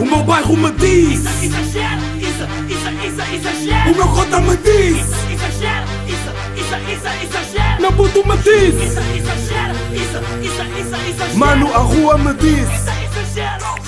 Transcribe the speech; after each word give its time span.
O 0.00 0.04
meu 0.04 0.22
bairro 0.22 0.56
me 0.56 0.70
diz 0.72 1.20
Isso, 1.20 1.44
exagero, 1.44 2.02
isso, 2.18 2.44
isso, 2.68 2.88
isso, 3.06 3.34
exagero. 3.34 3.90
O 3.90 3.96
meu 3.96 4.08
cota 4.08 4.40
me 4.40 4.56
diz 4.58 4.96
Isso, 4.96 5.14
exagero, 5.32 5.86
isso, 6.06 6.30
isso, 6.56 6.76
isso, 6.92 7.08
exagero. 7.24 7.80
Meu 7.80 7.92
puto 7.92 8.26
me 8.26 8.36
diz 8.36 8.74
Isso, 8.74 9.00
exagero, 9.16 9.74
isso, 9.92 10.18
isso, 10.42 10.62
isso, 10.80 10.96
exagero. 11.10 11.38
Mano, 11.38 11.74
a 11.74 11.78
rua 11.78 12.16
me 12.16 12.32
diz 12.34 12.68
Isso, 12.68 12.90
exagero. 13.18 13.78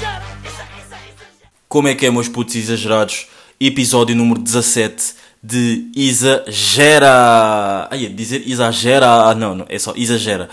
Como 1.69 1.87
é 1.87 1.95
que 1.95 2.05
é, 2.05 2.11
meus 2.11 2.27
putos 2.27 2.57
exagerados? 2.57 3.29
Episódio 3.61 4.17
número 4.17 4.41
17 4.41 5.15
de 5.41 5.87
Exagera. 5.95 7.87
Ai, 7.89 8.01
ia 8.01 8.11
dizer 8.11 8.43
exagera. 8.45 9.07
Ah, 9.07 9.35
não, 9.37 9.55
não, 9.55 9.67
é 9.69 9.79
só 9.79 9.93
exagera. 9.95 10.49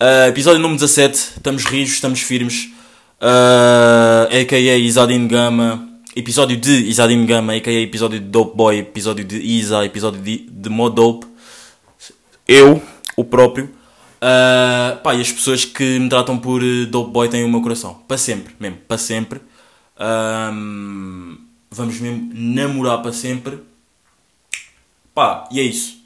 Ah, 0.00 0.28
episódio 0.28 0.58
número 0.58 0.80
17. 0.80 1.14
Estamos 1.36 1.66
rijos, 1.66 1.96
estamos 1.96 2.22
firmes. 2.22 2.70
Uh, 3.20 4.28
a.k.a. 4.30 4.76
Isadine 4.76 5.26
Gama. 5.26 5.88
Episódio 6.14 6.56
de 6.56 6.70
Isadine 6.88 7.26
Gama, 7.26 7.54
a.k.a. 7.54 7.80
episódio 7.80 8.18
de 8.18 8.26
Dope 8.26 8.56
Boy, 8.56 8.78
episódio 8.78 9.24
de 9.24 9.38
Isa, 9.38 9.84
episódio 9.84 10.20
de, 10.20 10.38
de 10.38 10.68
Modope. 10.68 11.26
Eu, 12.46 12.82
o 13.16 13.24
próprio. 13.24 13.70
Ah, 14.20 14.98
pá, 15.02 15.14
e 15.14 15.20
as 15.20 15.30
pessoas 15.30 15.64
que 15.64 15.98
me 15.98 16.08
tratam 16.08 16.38
por 16.38 16.62
eh, 16.62 16.86
Dope 16.86 17.12
Boy 17.12 17.28
têm 17.28 17.44
o 17.44 17.48
meu 17.48 17.60
coração. 17.60 17.94
Para 18.06 18.18
sempre, 18.18 18.54
mesmo, 18.58 18.78
para 18.88 18.98
sempre. 18.98 19.40
Ahm, 19.96 21.36
vamos 21.70 22.00
mesmo 22.00 22.30
namorar 22.34 23.02
para 23.02 23.12
sempre. 23.12 23.58
Pá, 25.14 25.48
e 25.52 25.60
é 25.60 25.62
isso. 25.62 25.98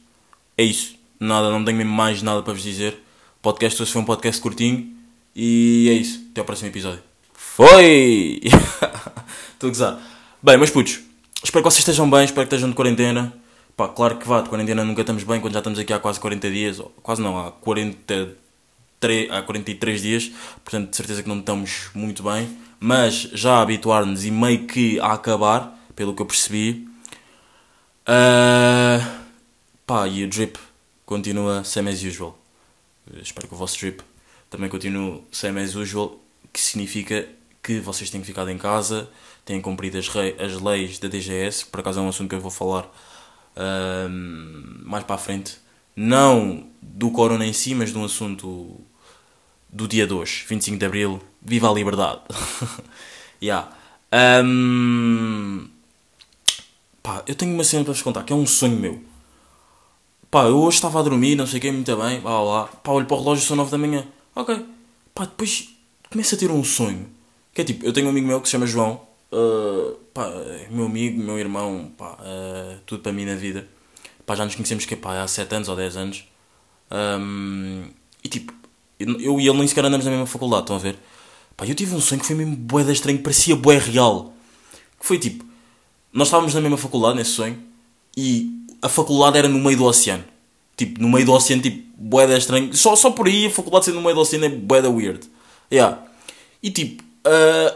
É 0.56 0.64
isso. 0.64 0.96
Nada, 1.18 1.50
não 1.50 1.64
tenho 1.64 1.78
mesmo 1.78 1.92
mais 1.92 2.22
nada 2.22 2.42
para 2.42 2.52
vos 2.52 2.62
dizer. 2.62 2.98
Podcast 3.40 3.80
hoje 3.82 3.92
foi 3.92 4.02
um 4.02 4.04
podcast 4.04 4.40
curtinho. 4.40 4.88
E 5.34 5.88
é 5.90 5.94
isso. 5.94 6.21
Até 6.32 6.40
ao 6.40 6.46
próximo 6.46 6.70
episódio. 6.70 7.02
Foi! 7.34 8.40
Estou 9.52 9.66
a 9.66 9.70
gozar. 9.70 10.00
Bem, 10.42 10.56
meus 10.56 10.70
putos, 10.70 11.00
espero 11.44 11.62
que 11.62 11.70
vocês 11.70 11.80
estejam 11.80 12.08
bem, 12.08 12.24
espero 12.24 12.48
que 12.48 12.54
estejam 12.54 12.70
de 12.70 12.74
quarentena. 12.74 13.34
Pá, 13.76 13.86
claro 13.88 14.16
que 14.16 14.26
vá, 14.26 14.40
de 14.40 14.48
quarentena 14.48 14.82
nunca 14.82 15.02
estamos 15.02 15.24
bem 15.24 15.42
quando 15.42 15.52
já 15.52 15.58
estamos 15.58 15.78
aqui 15.78 15.92
há 15.92 15.98
quase 15.98 16.18
40 16.18 16.50
dias. 16.50 16.80
Ou, 16.80 16.86
quase 17.02 17.20
não, 17.20 17.38
há 17.38 17.52
43, 17.52 19.30
há 19.30 19.42
43 19.42 20.00
dias. 20.00 20.32
Portanto, 20.64 20.88
de 20.88 20.96
certeza 20.96 21.22
que 21.22 21.28
não 21.28 21.38
estamos 21.38 21.90
muito 21.92 22.22
bem. 22.22 22.48
Mas 22.80 23.28
já 23.34 23.56
a 23.56 23.60
habituar-nos 23.60 24.24
e 24.24 24.30
meio 24.30 24.66
que 24.66 24.98
a 25.00 25.12
acabar, 25.12 25.78
pelo 25.94 26.14
que 26.14 26.22
eu 26.22 26.26
percebi. 26.26 26.88
Ah, 28.06 29.18
pá, 29.86 30.08
e 30.08 30.24
o 30.24 30.28
drip 30.28 30.58
continua 31.04 31.62
same 31.62 31.90
as 31.90 32.02
usual. 32.02 32.38
Espero 33.20 33.48
que 33.48 33.54
o 33.54 33.56
vosso 33.58 33.78
drip 33.78 34.02
também 34.52 34.68
continue 34.68 35.22
same 35.32 35.60
as 35.60 35.74
usual, 35.74 36.21
que 36.52 36.60
significa 36.60 37.28
que 37.62 37.78
vocês 37.78 38.10
têm 38.10 38.22
ficado 38.22 38.50
em 38.50 38.58
casa, 38.58 39.08
têm 39.44 39.60
cumprido 39.60 39.98
as, 39.98 40.08
as 40.38 40.60
leis 40.60 40.98
da 40.98 41.08
DGS, 41.08 41.66
por 41.66 41.80
acaso 41.80 42.00
é 42.00 42.02
um 42.02 42.08
assunto 42.08 42.28
que 42.28 42.34
eu 42.34 42.40
vou 42.40 42.50
falar 42.50 42.90
ahm, 43.56 44.82
mais 44.84 45.04
para 45.04 45.14
a 45.14 45.18
frente. 45.18 45.58
Não 45.94 46.66
do 46.80 47.10
corona 47.10 47.46
em 47.46 47.52
si, 47.52 47.74
mas 47.74 47.92
de 47.92 47.98
um 47.98 48.04
assunto 48.04 48.80
do 49.68 49.86
dia 49.86 50.06
2, 50.06 50.44
25 50.48 50.78
de 50.78 50.86
Abril. 50.86 51.20
Viva 51.40 51.70
a 51.70 51.72
liberdade! 51.72 52.20
yeah. 53.42 53.70
Ahm, 54.10 55.68
pá, 57.02 57.22
eu 57.26 57.34
tenho 57.34 57.54
uma 57.54 57.64
cena 57.64 57.84
para 57.84 57.92
vos 57.92 58.02
contar, 58.02 58.24
que 58.24 58.32
é 58.32 58.36
um 58.36 58.46
sonho 58.46 58.76
meu. 58.76 59.02
Pá, 60.30 60.44
eu 60.44 60.58
hoje 60.58 60.76
estava 60.76 60.98
a 60.98 61.02
dormir, 61.02 61.36
não 61.36 61.46
sei 61.46 61.58
o 61.58 61.62
que, 61.62 61.70
muito 61.70 61.96
bem, 61.96 62.20
vá 62.20 62.40
lá. 62.40 62.64
Pá, 62.66 62.92
olho 62.92 63.06
para 63.06 63.16
o 63.16 63.20
relógio, 63.20 63.44
são 63.46 63.56
9 63.56 63.70
da 63.70 63.78
manhã. 63.78 64.06
Ok. 64.34 64.64
Pá, 65.14 65.24
depois 65.24 65.68
começo 66.12 66.34
a 66.34 66.38
ter 66.38 66.50
um 66.50 66.62
sonho. 66.62 67.06
Que 67.52 67.62
é 67.62 67.64
tipo, 67.64 67.84
eu 67.84 67.92
tenho 67.92 68.06
um 68.06 68.10
amigo 68.10 68.26
meu 68.26 68.40
que 68.40 68.46
se 68.46 68.52
chama 68.52 68.66
João. 68.66 69.00
uh, 69.32 69.94
pá, 70.14 70.26
é 70.26 70.68
meu 70.70 70.86
amigo, 70.86 71.22
meu 71.22 71.38
irmão, 71.38 71.90
pá, 71.96 72.18
uh, 72.20 72.78
tudo 72.86 73.02
para 73.02 73.12
mim 73.12 73.24
na 73.24 73.34
vida. 73.34 73.66
Pá, 74.24 74.36
já 74.36 74.44
nos 74.44 74.54
conhecemos 74.54 74.84
que, 74.84 74.94
pá, 74.94 75.22
há 75.22 75.26
7 75.26 75.54
anos 75.54 75.68
ou 75.68 75.76
10 75.76 75.96
anos. 75.96 76.24
Um, 76.90 77.84
e 78.22 78.28
tipo, 78.28 78.52
eu 79.00 79.20
eu 79.20 79.40
e 79.40 79.48
ele 79.48 79.58
nem 79.58 79.66
sequer 79.66 79.84
andamos 79.84 80.04
na 80.04 80.10
mesma 80.10 80.26
faculdade, 80.26 80.62
estão 80.62 80.76
a 80.76 80.78
ver? 80.78 80.96
Pá, 81.56 81.66
eu 81.66 81.74
tive 81.74 81.94
um 81.94 82.00
sonho 82.00 82.20
que 82.20 82.26
foi 82.26 82.36
mesmo 82.36 82.54
bué 82.54 82.84
da 82.84 82.92
estranho, 82.92 83.18
parecia 83.20 83.56
bué 83.56 83.78
real. 83.78 84.32
Que 85.00 85.06
foi 85.06 85.18
tipo, 85.18 85.44
nós 86.12 86.28
estávamos 86.28 86.54
na 86.54 86.60
mesma 86.60 86.76
faculdade 86.76 87.16
nesse 87.16 87.30
sonho 87.30 87.58
e 88.16 88.64
a 88.80 88.88
faculdade 88.88 89.38
era 89.38 89.48
no 89.48 89.58
meio 89.58 89.76
do 89.76 89.84
oceano. 89.84 90.24
Tipo, 90.76 91.00
no 91.00 91.08
meio 91.08 91.24
do 91.26 91.32
oceano, 91.32 91.62
tipo, 91.62 91.86
bué 91.96 92.26
da 92.26 92.36
estranho. 92.36 92.74
Só, 92.74 92.94
só 92.96 93.10
por 93.10 93.26
aí 93.26 93.46
a 93.46 93.50
faculdade 93.50 93.86
sendo 93.86 93.96
no 93.96 94.02
meio 94.02 94.14
do 94.14 94.20
oceano 94.20 94.44
é 94.44 94.48
bué 94.48 94.82
da 94.82 94.90
weird. 94.90 95.26
Yeah. 95.72 96.02
E 96.62 96.70
tipo, 96.70 97.02
ah, 97.24 97.74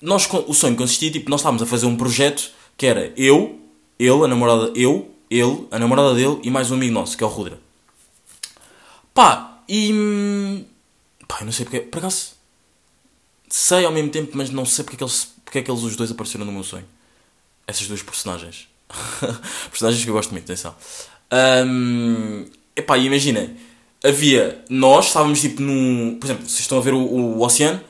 nós, 0.00 0.28
o 0.46 0.54
sonho 0.54 0.76
consistia, 0.76 1.10
tipo, 1.10 1.30
nós 1.30 1.40
estávamos 1.40 1.62
a 1.62 1.66
fazer 1.66 1.86
um 1.86 1.96
projeto 1.96 2.50
que 2.76 2.86
era 2.86 3.12
eu, 3.16 3.60
ele, 3.98 4.24
a 4.24 4.28
namorada, 4.28 4.72
eu, 4.74 5.14
ele, 5.30 5.66
a 5.70 5.78
namorada 5.78 6.14
dele 6.14 6.38
e 6.42 6.50
mais 6.50 6.70
um 6.70 6.74
amigo 6.74 6.92
nosso, 6.92 7.16
que 7.16 7.24
é 7.24 7.26
o 7.26 7.30
Rudra. 7.30 7.58
Pá, 9.12 9.62
e. 9.68 9.92
hum, 9.92 10.64
Pá, 11.26 11.38
eu 11.40 11.44
não 11.44 11.52
sei 11.52 11.64
porque. 11.64 11.80
Por 11.80 11.98
acaso. 11.98 12.32
Sei 13.48 13.84
ao 13.84 13.92
mesmo 13.92 14.10
tempo, 14.10 14.30
mas 14.34 14.48
não 14.50 14.64
sei 14.64 14.84
porque 14.84 14.96
é 14.96 14.98
que 14.98 15.04
eles, 15.04 15.32
porque 15.44 15.58
é 15.58 15.62
que 15.62 15.70
eles 15.70 15.82
os 15.82 15.96
dois 15.96 16.10
apareceram 16.10 16.44
no 16.44 16.52
meu 16.52 16.62
sonho. 16.62 16.86
Essas 17.66 17.86
duas 17.86 18.02
personagens. 18.02 18.68
personagens 19.70 20.04
que 20.04 20.10
eu 20.10 20.14
gosto 20.14 20.30
muito, 20.30 20.44
atenção. 20.44 20.74
Hum, 21.66 22.46
epá, 22.76 22.96
imagina. 22.96 23.54
Havia. 24.02 24.64
Nós 24.68 25.06
estávamos 25.06 25.40
tipo 25.40 25.60
num. 25.60 26.16
Por 26.18 26.26
exemplo, 26.26 26.44
vocês 26.44 26.60
estão 26.60 26.78
a 26.78 26.80
ver 26.80 26.94
o, 26.94 27.00
o 27.00 27.42
oceano. 27.42 27.80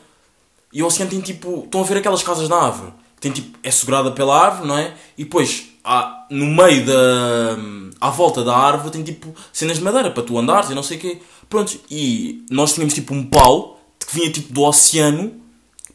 E 0.73 0.83
o 0.83 0.87
oceano 0.87 1.11
tem 1.11 1.21
tipo. 1.21 1.63
Estão 1.65 1.81
a 1.81 1.85
ver 1.85 1.99
aquelas 1.99 2.23
casas 2.23 2.49
na 2.49 2.57
árvore. 2.57 2.93
Tem 3.21 3.31
tipo. 3.31 3.57
É 3.63 3.71
segurada 3.71 4.11
pela 4.11 4.37
árvore, 4.37 4.69
não 4.69 4.77
é? 4.77 4.95
E 5.17 5.25
depois, 5.25 5.69
há, 5.85 6.27
no 6.31 6.47
meio 6.47 6.85
da. 6.85 7.57
À 8.01 8.11
volta 8.11 8.43
da 8.43 8.57
árvore 8.57 8.91
tem 8.91 9.03
tipo 9.03 9.35
cenas 9.53 9.79
de 9.79 9.85
madeira 9.85 10.11
para 10.11 10.23
tu 10.23 10.37
andares 10.39 10.71
e 10.71 10.75
não 10.75 10.83
sei 10.83 10.97
o 10.97 11.01
quê. 11.01 11.19
Pronto. 11.49 11.79
E 11.91 12.45
nós 12.51 12.73
tínhamos 12.73 12.95
tipo 12.95 13.15
um 13.15 13.25
pau 13.25 13.81
que 13.99 14.15
vinha 14.15 14.33
tipo 14.33 14.53
do 14.53 14.63
oceano 14.63 15.33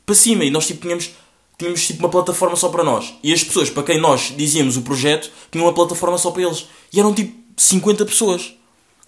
para 0.06 0.16
cima. 0.16 0.46
E 0.46 0.50
nós 0.50 0.66
tipo 0.66 0.82
tínhamos. 0.82 1.12
Tínhamos 1.58 1.88
tipo 1.88 2.00
uma 2.00 2.10
plataforma 2.10 2.56
só 2.56 2.70
para 2.70 2.84
nós. 2.84 3.14
E 3.24 3.34
as 3.34 3.44
pessoas 3.44 3.70
para 3.70 3.84
quem 3.84 4.00
nós 4.00 4.34
dizíamos 4.36 4.76
o 4.76 4.82
projeto 4.82 5.32
tinham 5.50 5.66
uma 5.66 5.74
plataforma 5.74 6.18
só 6.18 6.32
para 6.32 6.44
eles. 6.44 6.68
E 6.92 7.00
eram 7.00 7.14
tipo 7.14 7.34
50 7.58 8.06
pessoas. 8.06 8.54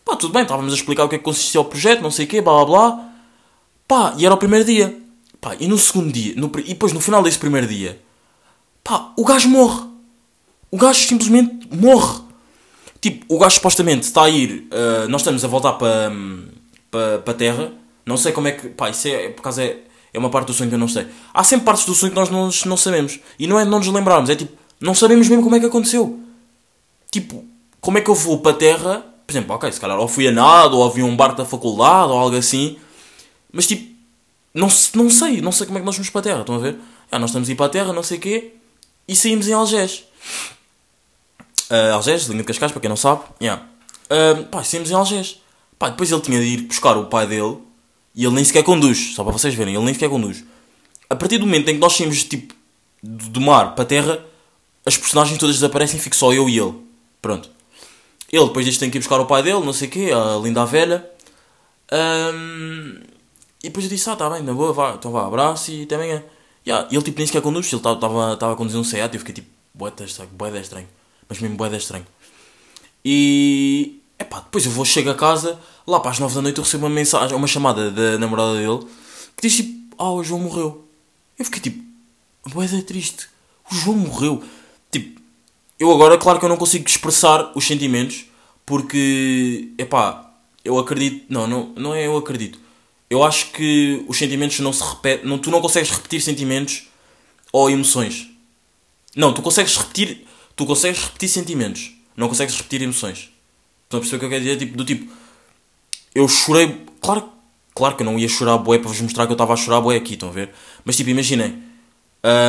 Pá, 0.07 0.15
tudo 0.15 0.31
bem, 0.31 0.43
estávamos 0.43 0.71
a 0.71 0.75
explicar 0.75 1.03
o 1.03 1.09
que 1.09 1.15
é 1.15 1.17
que 1.17 1.23
consistia 1.23 1.59
o 1.59 1.65
projeto, 1.65 2.01
não 2.01 2.09
sei 2.09 2.25
o 2.25 2.27
quê, 2.29 2.41
blá 2.41 2.53
blá 2.53 2.65
blá. 2.65 3.09
Pá, 3.85 4.13
e 4.17 4.25
era 4.25 4.33
o 4.33 4.37
primeiro 4.37 4.63
dia. 4.63 4.97
Pá, 5.41 5.55
e 5.59 5.67
no 5.67 5.77
segundo 5.77 6.11
dia, 6.11 6.33
no 6.37 6.49
e 6.59 6.69
depois 6.69 6.93
no 6.93 7.01
final 7.01 7.21
desse 7.21 7.37
primeiro 7.37 7.67
dia, 7.67 8.01
pá, 8.83 9.11
o 9.17 9.25
gajo 9.25 9.49
morre. 9.49 9.85
O 10.71 10.77
gajo 10.77 11.07
simplesmente 11.07 11.67
morre. 11.75 12.21
Tipo, 13.01 13.35
o 13.35 13.37
gajo 13.37 13.55
supostamente 13.55 14.03
está 14.03 14.23
a 14.23 14.29
ir, 14.29 14.67
ah, 14.71 15.07
nós 15.09 15.21
estamos 15.21 15.43
a 15.43 15.47
voltar 15.47 15.73
para 15.73 16.11
para 16.89 17.19
para 17.19 17.33
a 17.33 17.37
Terra. 17.37 17.73
Não 18.05 18.15
sei 18.15 18.31
como 18.31 18.47
é 18.47 18.53
que, 18.53 18.69
pá, 18.69 18.89
isso 18.89 19.07
é, 19.09 19.29
por 19.29 19.41
acaso 19.41 19.59
é, 19.61 19.77
é 20.13 20.17
uma 20.17 20.29
parte 20.29 20.47
do 20.47 20.53
sonho 20.53 20.69
que 20.69 20.75
eu 20.75 20.79
não 20.79 20.87
sei. 20.87 21.05
Há 21.33 21.43
sempre 21.43 21.65
partes 21.65 21.85
do 21.85 21.93
sonho 21.93 22.11
que 22.11 22.19
nós 22.19 22.29
não, 22.29 22.49
não 22.65 22.77
sabemos. 22.77 23.19
E 23.37 23.45
não 23.45 23.59
é 23.59 23.65
não 23.65 23.79
nos 23.79 23.87
lembrarmos, 23.87 24.29
é 24.29 24.35
tipo, 24.35 24.53
não 24.79 24.95
sabemos 24.95 25.27
mesmo 25.27 25.43
como 25.43 25.55
é 25.55 25.59
que 25.59 25.65
aconteceu 25.65 26.27
tipo, 27.11 27.45
como 27.79 27.97
é 27.97 28.01
que 28.01 28.09
eu 28.09 28.15
vou 28.15 28.39
para 28.39 28.51
a 28.51 28.55
Terra? 28.55 29.05
Por 29.27 29.33
exemplo, 29.33 29.53
ok, 29.53 29.69
se 29.69 29.79
calhar 29.81 29.99
ou 29.99 30.07
fui 30.07 30.25
a 30.29 30.31
nada, 30.31 30.73
ou 30.73 30.85
havia 30.85 31.03
um 31.03 31.13
barco 31.13 31.35
da 31.35 31.43
faculdade, 31.43 32.13
ou 32.13 32.17
algo 32.17 32.37
assim. 32.37 32.77
Mas 33.51 33.67
tipo, 33.67 33.93
não, 34.53 34.69
não 34.95 35.09
sei, 35.09 35.41
não 35.41 35.51
sei 35.51 35.67
como 35.67 35.77
é 35.77 35.81
que 35.81 35.85
nós 35.85 35.95
fomos 35.95 36.09
para 36.09 36.21
a 36.21 36.23
Terra, 36.23 36.39
estão 36.39 36.55
a 36.55 36.59
ver? 36.59 36.77
Ah, 37.11 37.19
nós 37.19 37.31
estamos 37.31 37.49
a 37.49 37.51
ir 37.51 37.55
para 37.55 37.65
a 37.65 37.69
Terra, 37.69 37.91
não 37.91 38.03
sei 38.03 38.17
o 38.17 38.21
quê, 38.21 38.53
e 39.05 39.13
saímos 39.17 39.49
em 39.49 39.51
Algés. 39.51 40.05
Ah, 41.69 41.95
Algés, 41.95 42.23
linha 42.27 42.41
de 42.41 42.45
Cascais, 42.45 42.71
para 42.71 42.79
quem 42.79 42.89
não 42.89 42.95
sabe. 42.95 43.23
Yeah. 43.41 43.65
Ah, 44.09 44.43
pá, 44.49 44.63
saímos 44.63 44.89
em 44.89 44.93
Algés. 44.93 45.41
Pá, 45.77 45.89
depois 45.89 46.09
ele 46.09 46.21
tinha 46.21 46.39
de 46.39 46.45
ir 46.45 46.61
buscar 46.61 46.95
o 46.95 47.07
pai 47.07 47.27
dele, 47.27 47.57
e 48.15 48.23
ele 48.23 48.33
nem 48.33 48.45
sequer 48.45 48.63
conduz, 48.63 49.13
só 49.13 49.25
para 49.25 49.33
vocês 49.33 49.53
verem, 49.53 49.75
ele 49.75 49.83
nem 49.83 49.93
sequer 49.93 50.09
conduz. 50.09 50.43
A 51.09 51.15
partir 51.17 51.37
do 51.37 51.45
momento 51.45 51.67
em 51.69 51.73
que 51.73 51.79
nós 51.81 51.97
saímos, 51.97 52.23
tipo, 52.23 52.55
do 53.03 53.41
mar 53.41 53.75
para 53.75 53.83
a 53.83 53.87
Terra, 53.87 54.25
as 54.85 54.95
personagens 54.95 55.37
todas 55.37 55.55
desaparecem, 55.55 55.99
fico 55.99 56.15
só 56.15 56.31
eu 56.33 56.47
e 56.47 56.57
ele. 56.57 56.73
Pronto. 57.21 57.56
Ele 58.31 58.45
depois 58.45 58.65
disto 58.65 58.79
tem 58.79 58.89
que 58.89 58.97
ir 58.97 58.99
buscar 58.99 59.19
o 59.19 59.25
pai 59.25 59.41
dele, 59.41 59.63
não 59.63 59.73
sei 59.73 59.87
o 59.87 59.91
quê, 59.91 60.11
a 60.13 60.37
linda 60.37 60.65
velha. 60.65 61.09
Ahm, 61.91 63.01
e 63.63 63.67
depois 63.69 63.85
eu 63.85 63.89
disse, 63.89 64.09
ah, 64.09 64.15
tá 64.15 64.29
bem, 64.29 64.43
na 64.43 64.53
boa, 64.53 64.73
vá, 64.73 64.93
então 64.95 65.11
vá, 65.11 65.25
abraço 65.25 65.71
e 65.71 65.83
até 65.83 65.95
amanhã. 65.95 66.23
Yeah, 66.65 66.87
e 66.91 66.95
ele 66.95 67.03
tipo 67.03 67.17
nem 67.17 67.25
sequer 67.25 67.41
conduz, 67.41 67.71
ele 67.71 67.77
estava 67.77 68.33
a 68.33 68.55
conduzir 68.55 68.79
um 68.79 68.83
Seat 68.83 69.13
e 69.13 69.15
eu 69.15 69.19
fiquei 69.19 69.35
tipo, 69.35 69.49
bué 69.73 69.89
da 69.91 70.03
estranho, 70.03 70.29
estranho. 70.61 70.87
Mas 71.29 71.39
mesmo 71.39 71.55
bué 71.55 71.69
da 71.69 71.77
estranho. 71.77 72.05
E, 73.05 74.01
epá, 74.19 74.41
depois 74.41 74.65
eu 74.65 74.71
vou, 74.71 74.83
chego 74.83 75.09
a 75.09 75.15
casa, 75.15 75.57
lá 75.85 75.99
para 76.01 76.11
as 76.11 76.19
9 76.19 76.35
da 76.35 76.41
noite 76.41 76.57
eu 76.57 76.63
recebo 76.65 76.85
uma 76.85 76.93
mensagem, 76.93 77.37
uma 77.37 77.47
chamada 77.47 77.89
da 77.89 78.17
namorada 78.17 78.55
dele, 78.55 78.85
que 79.37 79.47
diz 79.47 79.55
tipo, 79.55 79.95
ah, 79.97 80.11
o 80.11 80.23
João 80.23 80.41
morreu. 80.41 80.85
Eu 81.39 81.45
fiquei 81.45 81.61
tipo, 81.61 81.81
bué 82.47 82.67
da 82.67 82.81
triste, 82.81 83.29
o 83.71 83.75
João 83.75 83.97
morreu. 83.97 84.43
Tipo, 84.91 85.21
eu 85.79 85.91
agora, 85.91 86.17
claro 86.17 86.39
que 86.39 86.45
eu 86.45 86.49
não 86.49 86.57
consigo 86.57 86.87
expressar 86.87 87.51
os 87.55 87.65
sentimentos, 87.65 88.25
porque, 88.65 89.69
epá, 89.77 90.31
eu 90.63 90.77
acredito, 90.77 91.25
não, 91.29 91.47
não, 91.47 91.73
não 91.75 91.93
é 91.93 92.07
eu 92.07 92.17
acredito. 92.17 92.59
Eu 93.09 93.23
acho 93.23 93.51
que 93.51 94.03
os 94.07 94.17
sentimentos 94.17 94.59
não 94.59 94.73
se 94.73 94.83
repetem, 94.83 95.27
não, 95.27 95.37
tu 95.37 95.49
não 95.49 95.61
consegues 95.61 95.89
repetir 95.91 96.21
sentimentos 96.21 96.87
ou 97.53 97.69
emoções. 97.69 98.27
Não, 99.15 99.33
tu 99.33 99.41
consegues 99.41 99.75
repetir. 99.75 100.27
Tu 100.55 100.65
consegues 100.65 101.03
repetir 101.03 101.29
sentimentos. 101.29 101.91
Não 102.15 102.27
consegues 102.27 102.55
repetir 102.55 102.81
emoções. 102.81 103.31
Estão 103.83 103.99
a 103.99 104.01
perceber 104.01 104.17
o 104.17 104.19
que 104.19 104.25
eu 104.25 104.29
quero 104.29 104.43
dizer? 104.43 104.57
Tipo, 104.57 104.77
do 104.77 104.85
tipo. 104.85 105.11
Eu 106.13 106.27
chorei. 106.27 106.85
Claro, 107.01 107.29
claro 107.73 107.95
que 107.95 108.03
eu 108.03 108.05
não 108.05 108.19
ia 108.19 108.27
chorar 108.27 108.57
bué 108.57 108.77
para 108.77 108.89
vos 108.89 109.01
mostrar 109.01 109.25
que 109.25 109.31
eu 109.31 109.35
estava 109.35 109.53
a 109.53 109.55
chorar 109.55 109.81
bué 109.81 109.95
aqui, 109.95 110.13
estão 110.13 110.29
a 110.29 110.31
ver? 110.31 110.51
Mas 110.85 110.97
tipo, 110.97 111.09
imaginem. 111.09 111.63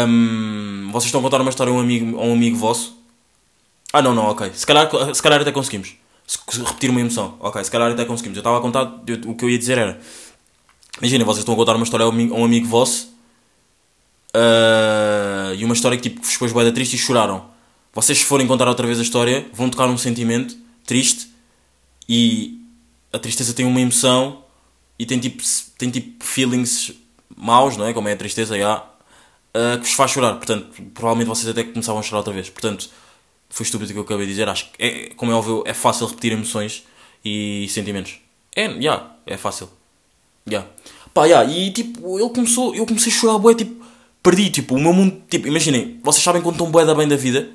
hum, 0.07 0.91
vocês 0.93 1.07
estão 1.07 1.21
a 1.21 1.25
contar 1.25 1.41
uma 1.41 1.51
história 1.51 1.73
a 1.73 1.77
um 1.77 1.81
amigo, 1.81 2.19
a 2.19 2.25
um 2.25 2.33
amigo 2.33 2.57
vosso. 2.57 2.98
Ah, 3.93 4.03
não, 4.03 4.15
não, 4.15 4.25
ok. 4.27 4.51
Se 4.55 4.67
calhar, 4.67 4.89
se 5.15 5.23
calhar 5.23 5.41
até 5.41 5.51
conseguimos. 5.53 5.95
Se- 6.27 6.39
repetir 6.63 6.91
uma 6.91 7.01
emoção. 7.01 7.37
Ok, 7.41 7.63
se 7.65 7.71
calhar 7.71 7.91
até 7.91 8.05
conseguimos. 8.05 8.37
Eu 8.37 8.41
estava 8.41 8.59
a 8.59 8.61
contar. 8.61 9.01
eu- 9.07 9.31
o 9.31 9.35
que 9.35 9.45
eu 9.45 9.51
ia 9.51 9.59
dizer 9.59 9.79
era. 9.79 10.01
Imaginem, 11.01 11.25
vocês 11.25 11.39
estão 11.41 11.55
a 11.55 11.57
contar 11.57 11.75
uma 11.77 11.85
história 11.85 12.05
a 12.05 12.09
um 12.09 12.13
amigo, 12.13 12.35
a 12.35 12.39
um 12.39 12.45
amigo 12.45 12.67
vosso. 12.67 13.09
ah, 14.35 15.53
e 15.57 15.65
uma 15.65 15.75
história 15.75 15.97
que 15.99 16.09
tipo, 16.11 16.23
vos 16.23 16.37
pôs 16.37 16.53
bué 16.53 16.71
triste 16.71 16.95
e 16.95 16.99
choraram. 16.99 17.47
Vocês, 17.95 18.19
se 18.19 18.25
forem 18.25 18.47
contar 18.47 18.69
outra 18.69 18.87
vez 18.87 18.99
a 18.99 19.03
história, 19.03 19.47
vão 19.53 19.69
tocar 19.71 19.87
um 19.89 19.99
sentimento 19.99 20.57
triste. 20.87 21.29
E 22.09 22.61
a 23.13 23.19
tristeza 23.19 23.53
tem 23.55 23.67
uma 23.67 23.81
emoção. 23.81 24.45
E 24.99 25.07
tem 25.07 25.19
tipo, 25.19 25.43
tem 25.79 25.91
tipo 25.91 26.25
feelings 26.25 26.93
maus, 27.37 27.77
não 27.77 27.87
é? 27.87 27.93
Como 27.93 28.09
é 28.09 28.13
a 28.13 28.17
tristeza, 28.17 28.59
já. 28.59 28.85
ah, 29.55 29.77
que 29.79 29.85
vos 29.87 29.93
faz 29.93 30.11
chorar. 30.11 30.35
Portanto, 30.35 30.67
provavelmente 30.95 31.29
vocês 31.29 31.49
até 31.49 31.65
começavam 31.65 32.01
a 32.01 32.03
chorar 32.03 32.19
outra 32.19 32.33
vez. 32.35 32.51
Portanto, 32.51 32.89
foi 33.49 33.65
estúpido 33.65 33.91
o 33.91 33.95
que 33.95 33.99
eu 33.99 34.05
acabei 34.05 34.27
de 34.27 34.33
dizer. 34.33 34.49
Acho 34.49 34.71
que, 34.71 34.83
é, 34.83 35.11
como 35.17 35.33
é 35.33 35.35
óbvio, 35.35 35.63
é 35.67 35.75
fácil 35.75 36.07
repetir 36.07 36.33
emoções 36.33 36.85
e 37.25 37.67
sentimentos. 37.71 38.21
É, 38.55 38.81
já, 38.81 39.13
é 39.27 39.37
fácil. 39.37 39.69
Já. 40.47 40.67
Pá, 41.13 41.29
já, 41.29 41.45
e 41.45 41.71
tipo, 41.71 42.19
ele 42.19 42.29
começou, 42.31 42.75
eu 42.75 42.87
comecei 42.87 43.13
a 43.13 43.15
chorar, 43.15 43.39
bué, 43.39 43.55
tipo, 43.55 43.85
perdi, 44.23 44.51
tipo, 44.51 44.75
o 44.75 44.81
meu 44.81 44.93
mundo, 44.93 45.23
tipo, 45.29 45.49
imaginem, 45.49 45.99
vocês 46.03 46.23
sabem 46.23 46.43
quando 46.43 46.55
estão 46.55 46.71
bué 46.71 46.85
da 46.85 46.95
bem 46.95 47.09
da 47.09 47.17
vida 47.17 47.51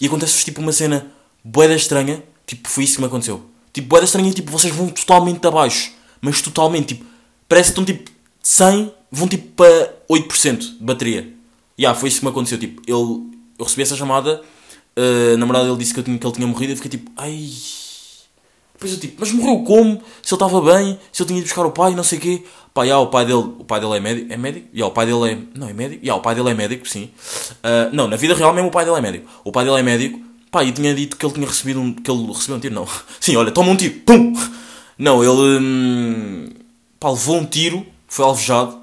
e 0.00 0.06
acontece-vos, 0.06 0.44
tipo, 0.44 0.60
uma 0.60 0.72
cena 0.72 1.12
bué 1.42 1.68
da 1.68 1.74
estranha, 1.74 2.22
tipo, 2.46 2.68
foi 2.68 2.84
isso 2.84 2.94
que 2.96 3.00
me 3.00 3.06
aconteceu. 3.06 3.44
Tipo, 3.72 3.88
bué 3.88 4.00
da 4.00 4.04
estranha, 4.04 4.32
tipo, 4.32 4.50
vocês 4.50 4.74
vão 4.74 4.88
totalmente 4.88 5.46
abaixo, 5.46 5.92
mas 6.20 6.40
totalmente, 6.40 6.94
tipo, 6.94 7.04
parece 7.48 7.72
que 7.72 7.80
estão, 7.80 7.84
tipo, 7.84 8.10
100, 8.42 8.92
vão, 9.10 9.28
tipo, 9.28 9.48
para 9.48 9.94
8% 10.10 10.58
de 10.58 10.84
bateria. 10.84 11.32
Já, 11.78 11.94
foi 11.94 12.08
isso 12.08 12.20
que 12.20 12.24
me 12.24 12.30
aconteceu, 12.30 12.58
tipo, 12.58 12.82
ele, 12.86 12.96
eu 13.58 13.64
recebi 13.64 13.82
essa 13.82 13.96
chamada, 13.96 14.42
a 14.96 15.36
namorada 15.36 15.64
dele 15.66 15.78
disse 15.78 15.94
que, 15.94 16.02
tinha, 16.02 16.18
que 16.18 16.26
ele 16.26 16.34
tinha 16.34 16.46
morrido 16.46 16.72
e 16.72 16.76
fiquei 16.76 16.90
tipo, 16.90 17.10
ai... 17.16 17.48
Depois 18.74 18.92
eu 18.92 18.98
tipo, 18.98 19.16
mas 19.20 19.32
morreu 19.32 19.62
como? 19.62 20.02
Se 20.22 20.34
ele 20.34 20.42
estava 20.44 20.60
bem, 20.60 20.98
se 21.12 21.22
ele 21.22 21.28
tinha 21.28 21.38
ido 21.38 21.46
buscar 21.46 21.64
o 21.64 21.70
pai, 21.70 21.94
não 21.94 22.02
sei 22.02 22.18
o 22.18 22.20
quê. 22.20 22.44
Pá, 22.74 22.84
já, 22.84 22.98
o 22.98 23.06
pai 23.06 23.24
dele, 23.24 23.38
o 23.38 23.64
pai 23.64 23.80
dele 23.80 23.96
é 23.96 24.00
médico, 24.00 24.32
é 24.32 24.36
médico? 24.36 24.66
Já, 24.74 24.86
o 24.86 24.90
pai 24.90 25.06
dele 25.06 25.30
é, 25.30 25.38
não, 25.58 25.68
é 25.68 25.72
médico? 25.72 26.04
Já, 26.04 26.14
o 26.16 26.20
pai 26.20 26.34
dele 26.34 26.50
é 26.50 26.54
médico, 26.54 26.88
sim. 26.88 27.08
Ah, 27.62 27.88
não, 27.92 28.08
na 28.08 28.16
vida 28.16 28.34
real 28.34 28.52
mesmo 28.52 28.68
o 28.68 28.72
pai 28.72 28.84
dele 28.84 28.96
é 28.98 29.00
médico. 29.00 29.30
O 29.44 29.52
pai 29.52 29.64
dele 29.64 29.78
é 29.78 29.82
médico, 29.82 30.20
pá, 30.50 30.64
e 30.64 30.72
tinha 30.72 30.92
dito 30.92 31.16
que 31.16 31.24
ele 31.24 31.32
tinha 31.34 31.46
recebido 31.46 31.80
um, 31.80 31.92
que 31.94 32.10
ele 32.10 32.26
recebeu 32.32 32.56
um 32.56 32.60
tiro, 32.60 32.74
não. 32.74 32.86
Sim, 33.20 33.36
olha, 33.36 33.52
toma 33.52 33.70
um 33.70 33.76
tiro, 33.76 33.94
pum! 34.00 34.32
Não, 34.98 35.22
ele, 35.22 35.58
hum, 35.64 36.48
pá, 36.98 37.10
levou 37.10 37.36
um 37.36 37.44
tiro, 37.46 37.86
foi 38.08 38.24
alvejado, 38.24 38.76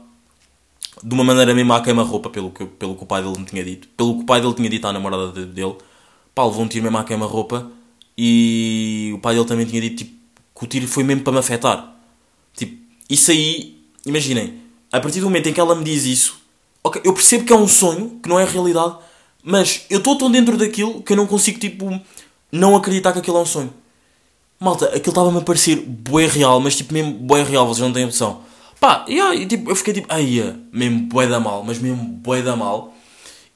de 1.04 1.14
uma 1.14 1.24
maneira 1.24 1.54
mesmo 1.54 1.74
à 1.74 1.82
queima-roupa, 1.82 2.30
pelo 2.30 2.50
que, 2.50 2.66
pelo 2.66 2.96
que 2.96 3.04
o 3.04 3.06
pai 3.06 3.22
dele 3.22 3.38
me 3.38 3.46
tinha 3.46 3.64
dito. 3.64 3.88
Pelo 3.98 4.16
que 4.16 4.22
o 4.22 4.26
pai 4.26 4.40
dele 4.40 4.54
tinha 4.54 4.70
dito 4.70 4.88
à 4.88 4.94
namorada 4.94 5.32
de- 5.32 5.46
dele. 5.46 5.76
Pá, 6.42 6.46
levou 6.46 6.64
um 6.64 6.68
tiro 6.68 6.84
mesmo 6.84 6.98
à 6.98 7.04
queima-roupa 7.04 7.70
e 8.18 9.12
o 9.14 9.20
pai 9.20 9.36
dele 9.36 9.46
também 9.46 9.64
tinha 9.64 9.80
dito 9.80 9.98
tipo, 9.98 10.16
que 10.58 10.64
o 10.64 10.68
tiro 10.68 10.88
foi 10.88 11.04
mesmo 11.04 11.22
para 11.24 11.34
me 11.34 11.38
afetar. 11.38 11.96
Tipo, 12.56 12.82
isso 13.08 13.30
aí, 13.30 13.78
imaginem, 14.08 14.56
a 14.92 15.00
partir 15.00 15.20
do 15.20 15.28
momento 15.28 15.48
em 15.50 15.54
que 15.54 15.60
ela 15.60 15.76
me 15.76 15.84
diz 15.84 16.06
isso, 16.06 16.42
ok, 16.84 17.00
eu 17.06 17.14
percebo 17.14 17.46
que 17.46 17.54
é 17.54 17.56
um 17.56 17.68
sonho, 17.68 18.20
que 18.24 18.28
não 18.28 18.40
é 18.40 18.44
realidade, 18.44 18.96
mas 19.44 19.86
eu 19.88 20.00
estou 20.00 20.18
tão 20.18 20.32
dentro 20.32 20.58
daquilo 20.58 21.04
que 21.04 21.14
eu 21.14 21.18
não 21.18 21.28
consigo, 21.28 21.60
tipo, 21.60 22.02
não 22.52 22.76
acreditar 22.76 23.14
que 23.14 23.20
aquilo 23.20 23.38
é 23.38 23.42
um 23.42 23.46
sonho. 23.46 23.72
Malta, 24.60 24.88
aquilo 24.88 25.10
estava-me 25.10 25.38
a 25.38 25.42
parecer 25.42 25.76
bué 25.76 26.26
real, 26.26 26.60
mas 26.60 26.76
tipo 26.76 26.92
mesmo 26.92 27.14
bué 27.14 27.44
real, 27.44 27.68
vocês 27.68 27.86
não 27.86 27.94
têm 27.94 28.06
noção. 28.06 28.42
Pá, 28.80 29.06
e 29.08 29.22
aí, 29.22 29.46
tipo, 29.46 29.70
eu 29.70 29.76
fiquei 29.76 29.94
tipo, 29.94 30.08
ai, 30.10 30.40
é, 30.40 30.56
mesmo 30.74 31.02
bué 31.02 31.28
da 31.28 31.40
mal, 31.40 31.64
mas 31.64 31.78
mesmo 31.78 32.04
bué 32.04 32.42
da 32.42 32.56
mal. 32.56 32.96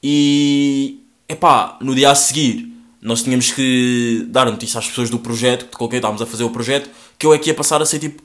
E, 0.00 1.00
epá, 1.28 1.78
no 1.80 1.92
dia 1.92 2.12
a 2.12 2.14
seguir, 2.14 2.75
nós 3.06 3.22
tínhamos 3.22 3.52
que 3.52 4.26
dar 4.30 4.46
notícia 4.46 4.80
às 4.80 4.88
pessoas 4.88 5.08
do 5.08 5.20
projeto, 5.20 5.66
com 5.78 5.88
quem 5.88 5.98
estávamos 5.98 6.20
a 6.20 6.26
fazer 6.26 6.42
o 6.42 6.50
projeto, 6.50 6.90
que 7.16 7.24
eu 7.24 7.32
é 7.32 7.38
que 7.38 7.48
ia 7.48 7.54
passar 7.54 7.80
a 7.80 7.86
ser 7.86 8.00
tipo... 8.00 8.20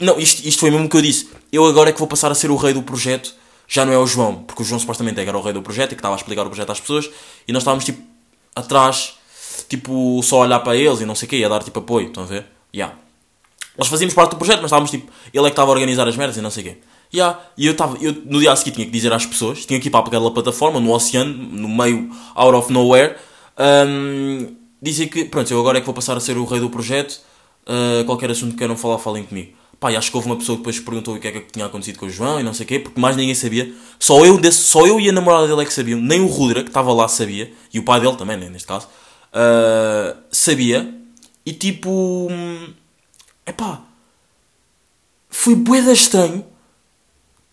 Não, 0.00 0.20
isto, 0.20 0.46
isto 0.46 0.60
foi 0.60 0.70
mesmo 0.70 0.88
que 0.88 0.96
eu 0.96 1.02
disse. 1.02 1.30
Eu 1.50 1.64
agora 1.64 1.90
é 1.90 1.92
que 1.92 1.98
vou 1.98 2.06
passar 2.06 2.30
a 2.30 2.34
ser 2.34 2.48
o 2.48 2.54
rei 2.54 2.72
do 2.72 2.80
projeto, 2.80 3.34
já 3.66 3.84
não 3.84 3.92
é 3.92 3.98
o 3.98 4.06
João, 4.06 4.36
porque 4.44 4.62
o 4.62 4.64
João 4.64 4.78
supostamente 4.78 5.18
era 5.18 5.36
o 5.36 5.42
rei 5.42 5.52
do 5.52 5.60
projeto 5.60 5.92
e 5.92 5.94
que 5.96 5.98
estava 5.98 6.14
a 6.14 6.16
explicar 6.16 6.42
o 6.42 6.46
projeto 6.46 6.70
às 6.70 6.78
pessoas, 6.78 7.10
e 7.48 7.52
nós 7.52 7.62
estávamos 7.62 7.84
tipo 7.84 8.00
atrás, 8.54 9.14
tipo 9.68 10.22
só 10.22 10.36
a 10.36 10.40
olhar 10.42 10.60
para 10.60 10.76
eles 10.76 11.00
e 11.00 11.04
não 11.04 11.16
sei 11.16 11.26
o 11.26 11.30
quê, 11.30 11.38
e 11.38 11.44
a 11.44 11.48
dar 11.48 11.64
tipo 11.64 11.80
apoio, 11.80 12.06
estão 12.06 12.22
a 12.22 12.26
ver? 12.26 12.46
Yeah. 12.72 12.94
Nós 13.76 13.88
fazíamos 13.88 14.14
parte 14.14 14.30
do 14.30 14.36
projeto, 14.36 14.58
mas 14.58 14.66
estávamos 14.66 14.92
tipo, 14.92 15.10
ele 15.32 15.44
é 15.44 15.48
que 15.48 15.54
estava 15.54 15.72
a 15.72 15.74
organizar 15.74 16.06
as 16.06 16.16
merdas 16.16 16.36
e 16.36 16.40
não 16.40 16.50
sei 16.50 16.62
o 16.62 16.66
quê. 16.68 16.78
Yeah. 17.12 17.40
E 17.58 17.66
eu 17.66 17.72
estava, 17.72 17.98
eu 18.00 18.14
no 18.26 18.38
dia 18.38 18.52
a 18.52 18.56
seguir 18.56 18.70
tinha 18.70 18.86
que 18.86 18.92
dizer 18.92 19.12
às 19.12 19.26
pessoas, 19.26 19.66
tinha 19.66 19.80
que 19.80 19.88
ir 19.88 19.90
para 19.90 20.06
aquela 20.06 20.30
plataforma, 20.30 20.78
no 20.78 20.92
oceano, 20.92 21.34
no 21.34 21.68
meio, 21.68 22.14
out 22.36 22.56
of 22.56 22.72
nowhere, 22.72 23.16
um, 23.58 24.56
dizer 24.80 25.06
que, 25.08 25.24
pronto, 25.24 25.50
eu 25.50 25.60
agora 25.60 25.78
é 25.78 25.80
que 25.80 25.86
vou 25.86 25.94
passar 25.94 26.16
a 26.16 26.20
ser 26.20 26.36
o 26.36 26.44
rei 26.44 26.60
do 26.60 26.70
projeto, 26.70 27.20
uh, 27.66 28.04
qualquer 28.04 28.30
assunto 28.30 28.52
que 28.52 28.58
queiram 28.58 28.76
falar, 28.76 28.98
falem 28.98 29.24
comigo. 29.24 29.52
Pá, 29.80 29.92
e 29.92 29.96
acho 29.96 30.10
que 30.10 30.16
houve 30.16 30.28
uma 30.28 30.36
pessoa 30.36 30.56
que 30.56 30.62
depois 30.62 30.80
perguntou 30.80 31.16
o 31.16 31.20
que 31.20 31.28
é 31.28 31.32
que 31.32 31.52
tinha 31.52 31.66
acontecido 31.66 31.98
com 31.98 32.06
o 32.06 32.10
João 32.10 32.40
e 32.40 32.42
não 32.42 32.54
sei 32.54 32.64
o 32.64 32.68
quê, 32.68 32.78
porque 32.78 33.00
mais 33.00 33.16
ninguém 33.16 33.34
sabia. 33.34 33.72
Só 33.98 34.24
eu, 34.24 34.38
desse, 34.38 34.58
só 34.58 34.86
eu 34.86 35.00
e 35.00 35.08
a 35.08 35.12
namorada 35.12 35.46
dele 35.46 35.62
é 35.62 35.64
que 35.64 35.72
sabiam, 35.72 36.00
nem 36.00 36.20
o 36.20 36.26
Rudra, 36.26 36.62
que 36.62 36.70
estava 36.70 36.92
lá, 36.92 37.08
sabia, 37.08 37.52
e 37.72 37.78
o 37.78 37.82
pai 37.82 38.00
dele 38.00 38.16
também, 38.16 38.36
né, 38.36 38.48
neste 38.48 38.68
caso, 38.68 38.86
uh, 38.86 40.16
sabia, 40.30 40.94
e 41.44 41.52
tipo. 41.52 42.28
Epá, 43.46 43.82
foi 45.28 45.54
bué 45.54 45.80
estranho 45.92 46.46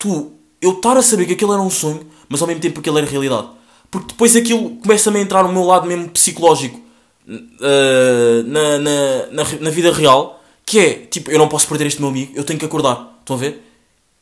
tu, 0.02 0.32
eu 0.60 0.72
estar 0.72 0.96
a 0.96 1.02
saber 1.02 1.26
que 1.26 1.34
aquilo 1.34 1.52
era 1.52 1.62
um 1.62 1.70
sonho, 1.70 2.04
mas 2.28 2.40
ao 2.42 2.48
mesmo 2.48 2.60
tempo 2.60 2.80
aquilo 2.80 2.98
era 2.98 3.06
realidade. 3.06 3.48
Porque 3.92 4.08
depois 4.08 4.34
aquilo 4.34 4.70
começa-me 4.76 5.18
a 5.18 5.20
entrar 5.20 5.42
no 5.44 5.52
meu 5.52 5.64
lado 5.64 5.86
mesmo 5.86 6.08
psicológico 6.08 6.80
uh, 7.28 8.42
na, 8.46 8.78
na, 8.78 9.26
na, 9.30 9.44
na 9.60 9.70
vida 9.70 9.92
real, 9.92 10.42
que 10.64 10.78
é, 10.78 10.94
tipo, 10.94 11.30
eu 11.30 11.38
não 11.38 11.46
posso 11.46 11.68
perder 11.68 11.86
este 11.88 12.00
meu 12.00 12.08
amigo, 12.08 12.32
eu 12.34 12.42
tenho 12.42 12.58
que 12.58 12.64
acordar. 12.64 13.18
Estão 13.20 13.36
a 13.36 13.38
ver? 13.38 13.62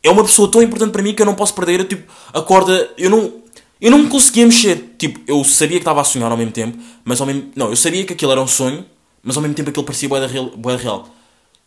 É 0.02 0.11
uma 0.11 0.25
pessoa 0.25 0.50
tão 0.50 0.61
importante 0.61 0.90
para 0.90 1.00
mim 1.02 1.14
que 1.14 1.22
eu 1.22 1.26
não 1.26 1.37
posso 1.37 1.55
perder. 1.55 1.78
Eu, 1.78 1.84
tipo, 1.87 2.12
acorda, 2.34 2.90
eu 2.99 3.08
não, 3.08 3.32
eu 3.81 3.93
não 3.93 3.99
me 3.99 4.08
conseguia 4.08 4.44
mexer. 4.44 4.96
Tipo, 4.99 5.20
eu 5.25 5.44
sabia 5.44 5.76
que 5.76 5.82
estava 5.82 6.00
a 6.00 6.05
sonhar 6.05 6.32
ao 6.32 6.36
mesmo 6.36 6.53
tempo, 6.53 6.77
mas 7.05 7.20
ao 7.20 7.27
mesmo 7.29 7.53
não, 7.55 7.70
eu 7.70 7.77
sabia 7.77 8.05
que 8.05 8.12
aquilo 8.12 8.32
era 8.32 8.43
um 8.43 8.48
sonho, 8.48 8.84
mas 9.22 9.36
ao 9.36 9.43
mesmo 9.43 9.55
tempo 9.55 9.70
aquilo 9.70 9.84
parecia 9.84 10.08
bué 10.08 10.19
da 10.19 10.27
real, 10.27 10.46
da 10.46 10.77
real. 10.77 11.08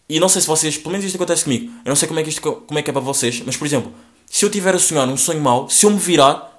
E 0.09 0.19
não 0.19 0.27
sei 0.27 0.41
se 0.41 0.47
vocês, 0.47 0.75
pelo 0.75 0.91
menos 0.91 1.05
isto 1.05 1.15
acontece 1.15 1.45
comigo. 1.45 1.71
Eu 1.85 1.89
não 1.89 1.95
sei 1.95 2.05
como 2.09 2.19
é 2.19 2.23
que 2.23 2.27
isto 2.27 2.41
como 2.41 2.77
é 2.77 2.81
que 2.81 2.89
é 2.89 2.93
para 2.93 3.01
vocês, 3.01 3.41
mas 3.45 3.55
por 3.55 3.65
exemplo, 3.65 3.93
se 4.29 4.43
eu 4.43 4.49
tiver 4.49 4.75
a 4.75 4.79
sonhar 4.79 5.07
um 5.07 5.15
sonho 5.15 5.39
mau, 5.39 5.69
se 5.69 5.85
eu 5.85 5.89
me 5.89 5.97
virar, 5.97 6.52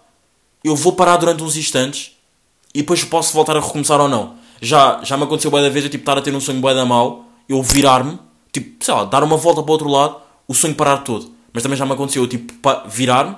eu 0.64 0.74
vou 0.74 0.94
parar 0.94 1.18
durante 1.18 1.42
uns 1.42 1.56
instantes 1.56 2.12
e 2.74 2.78
depois 2.78 3.04
posso 3.04 3.34
voltar 3.34 3.54
a 3.56 3.60
recomeçar 3.60 4.00
ou 4.00 4.08
não. 4.08 4.34
Já, 4.60 5.00
já 5.04 5.16
me 5.16 5.24
aconteceu 5.24 5.50
bué 5.50 5.60
da 5.60 5.68
vez 5.68 5.84
eu 5.84 5.90
tipo 5.90 6.02
estar 6.02 6.16
a 6.16 6.22
ter 6.22 6.34
um 6.34 6.40
sonho 6.40 6.58
bué 6.60 6.74
da 6.74 6.86
mau, 6.86 7.28
eu 7.46 7.62
virar-me, 7.62 8.18
tipo, 8.50 8.82
sei 8.82 8.94
lá, 8.94 9.04
dar 9.04 9.22
uma 9.22 9.36
volta 9.36 9.62
para 9.62 9.68
o 9.68 9.72
outro 9.72 9.88
lado, 9.88 10.16
o 10.48 10.54
sonho 10.54 10.74
parar 10.74 10.98
todo. 10.98 11.30
Mas 11.52 11.62
também 11.62 11.76
já 11.76 11.84
me 11.84 11.92
aconteceu 11.92 12.22
eu 12.22 12.28
tipo 12.28 12.52
virar-me, 12.88 13.36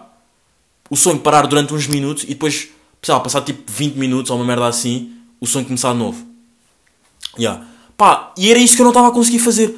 o 0.89 0.97
sonho 0.97 1.19
parar 1.19 1.49
durante 1.49 1.75
uns 1.75 1.89
minutos 1.89 2.23
e 2.23 2.29
depois, 2.29 2.69
sei 3.03 3.15
lá, 3.15 3.19
passar 3.19 3.43
tipo 3.43 3.71
20 3.71 3.97
minutos 3.97 4.31
ou 4.31 4.37
uma 4.37 4.45
merda 4.45 4.69
assim, 4.69 5.13
o 5.41 5.47
sonho 5.47 5.65
começar 5.65 5.93
de 5.93 5.99
novo. 5.99 6.25
Yeah. 7.37 7.67
Pá, 7.97 8.33
e 8.39 8.51
era 8.51 8.59
isso 8.61 8.77
que 8.77 8.83
eu 8.83 8.85
não 8.85 8.93
estava 8.93 9.09
a 9.09 9.11
conseguir 9.11 9.41
fazer. 9.41 9.75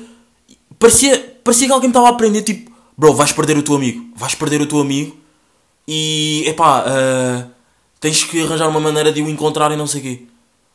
Parecia, 0.79 1.41
parecia 1.43 1.67
que 1.67 1.73
alguém 1.73 1.89
me 1.89 1.93
estava 1.93 2.09
a 2.09 2.11
aprender, 2.11 2.43
tipo, 2.43 2.71
bro, 2.97 3.15
vais 3.15 3.33
perder 3.33 3.57
o 3.57 3.63
teu 3.63 3.75
amigo, 3.75 4.13
vais 4.15 4.35
perder 4.35 4.61
o 4.61 4.67
teu 4.67 4.81
amigo 4.81 5.17
e, 5.91 6.45
epá, 6.47 6.85
uh, 6.85 7.51
tens 7.99 8.23
que 8.23 8.43
arranjar 8.43 8.69
uma 8.69 8.79
maneira 8.79 9.11
de 9.11 9.23
o 9.23 9.29
encontrar 9.31 9.73
e 9.73 9.77
não 9.77 9.87
sei 9.87 10.01
o 10.01 10.03
quê. 10.05 10.23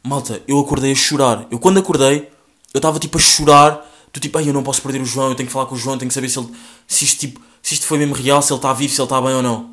Malta, 0.04 0.42
eu 0.48 0.60
acordei 0.60 0.92
a 0.92 0.96
chorar. 0.96 1.46
Eu 1.52 1.60
quando 1.60 1.78
acordei, 1.78 2.30
eu 2.74 2.80
estava 2.80 2.98
tipo 2.98 3.20
a 3.20 3.22
chorar, 3.22 3.88
do 4.12 4.20
tipo, 4.20 4.36
ai, 4.40 4.50
eu 4.50 4.54
não 4.54 4.64
posso 4.64 4.82
perder 4.82 5.00
o 5.00 5.06
João, 5.06 5.30
eu 5.30 5.36
tenho 5.36 5.46
que 5.46 5.54
falar 5.54 5.68
com 5.68 5.76
o 5.76 5.78
João, 5.78 6.00
tenho 6.00 6.10
que 6.10 6.16
saber 6.16 6.30
se 6.30 6.40
ele, 6.40 6.50
se 6.88 7.06
isto, 7.06 7.20
tipo, 7.20 7.40
se 7.62 7.76
isto 7.76 7.86
foi 7.86 8.00
mesmo 8.00 8.16
real, 8.16 8.42
se 8.42 8.52
ele 8.52 8.58
está 8.58 8.74
vivo, 8.74 8.92
se 8.92 9.00
ele 9.00 9.06
está 9.06 9.22
bem 9.22 9.36
ou 9.36 9.44
não. 9.44 9.70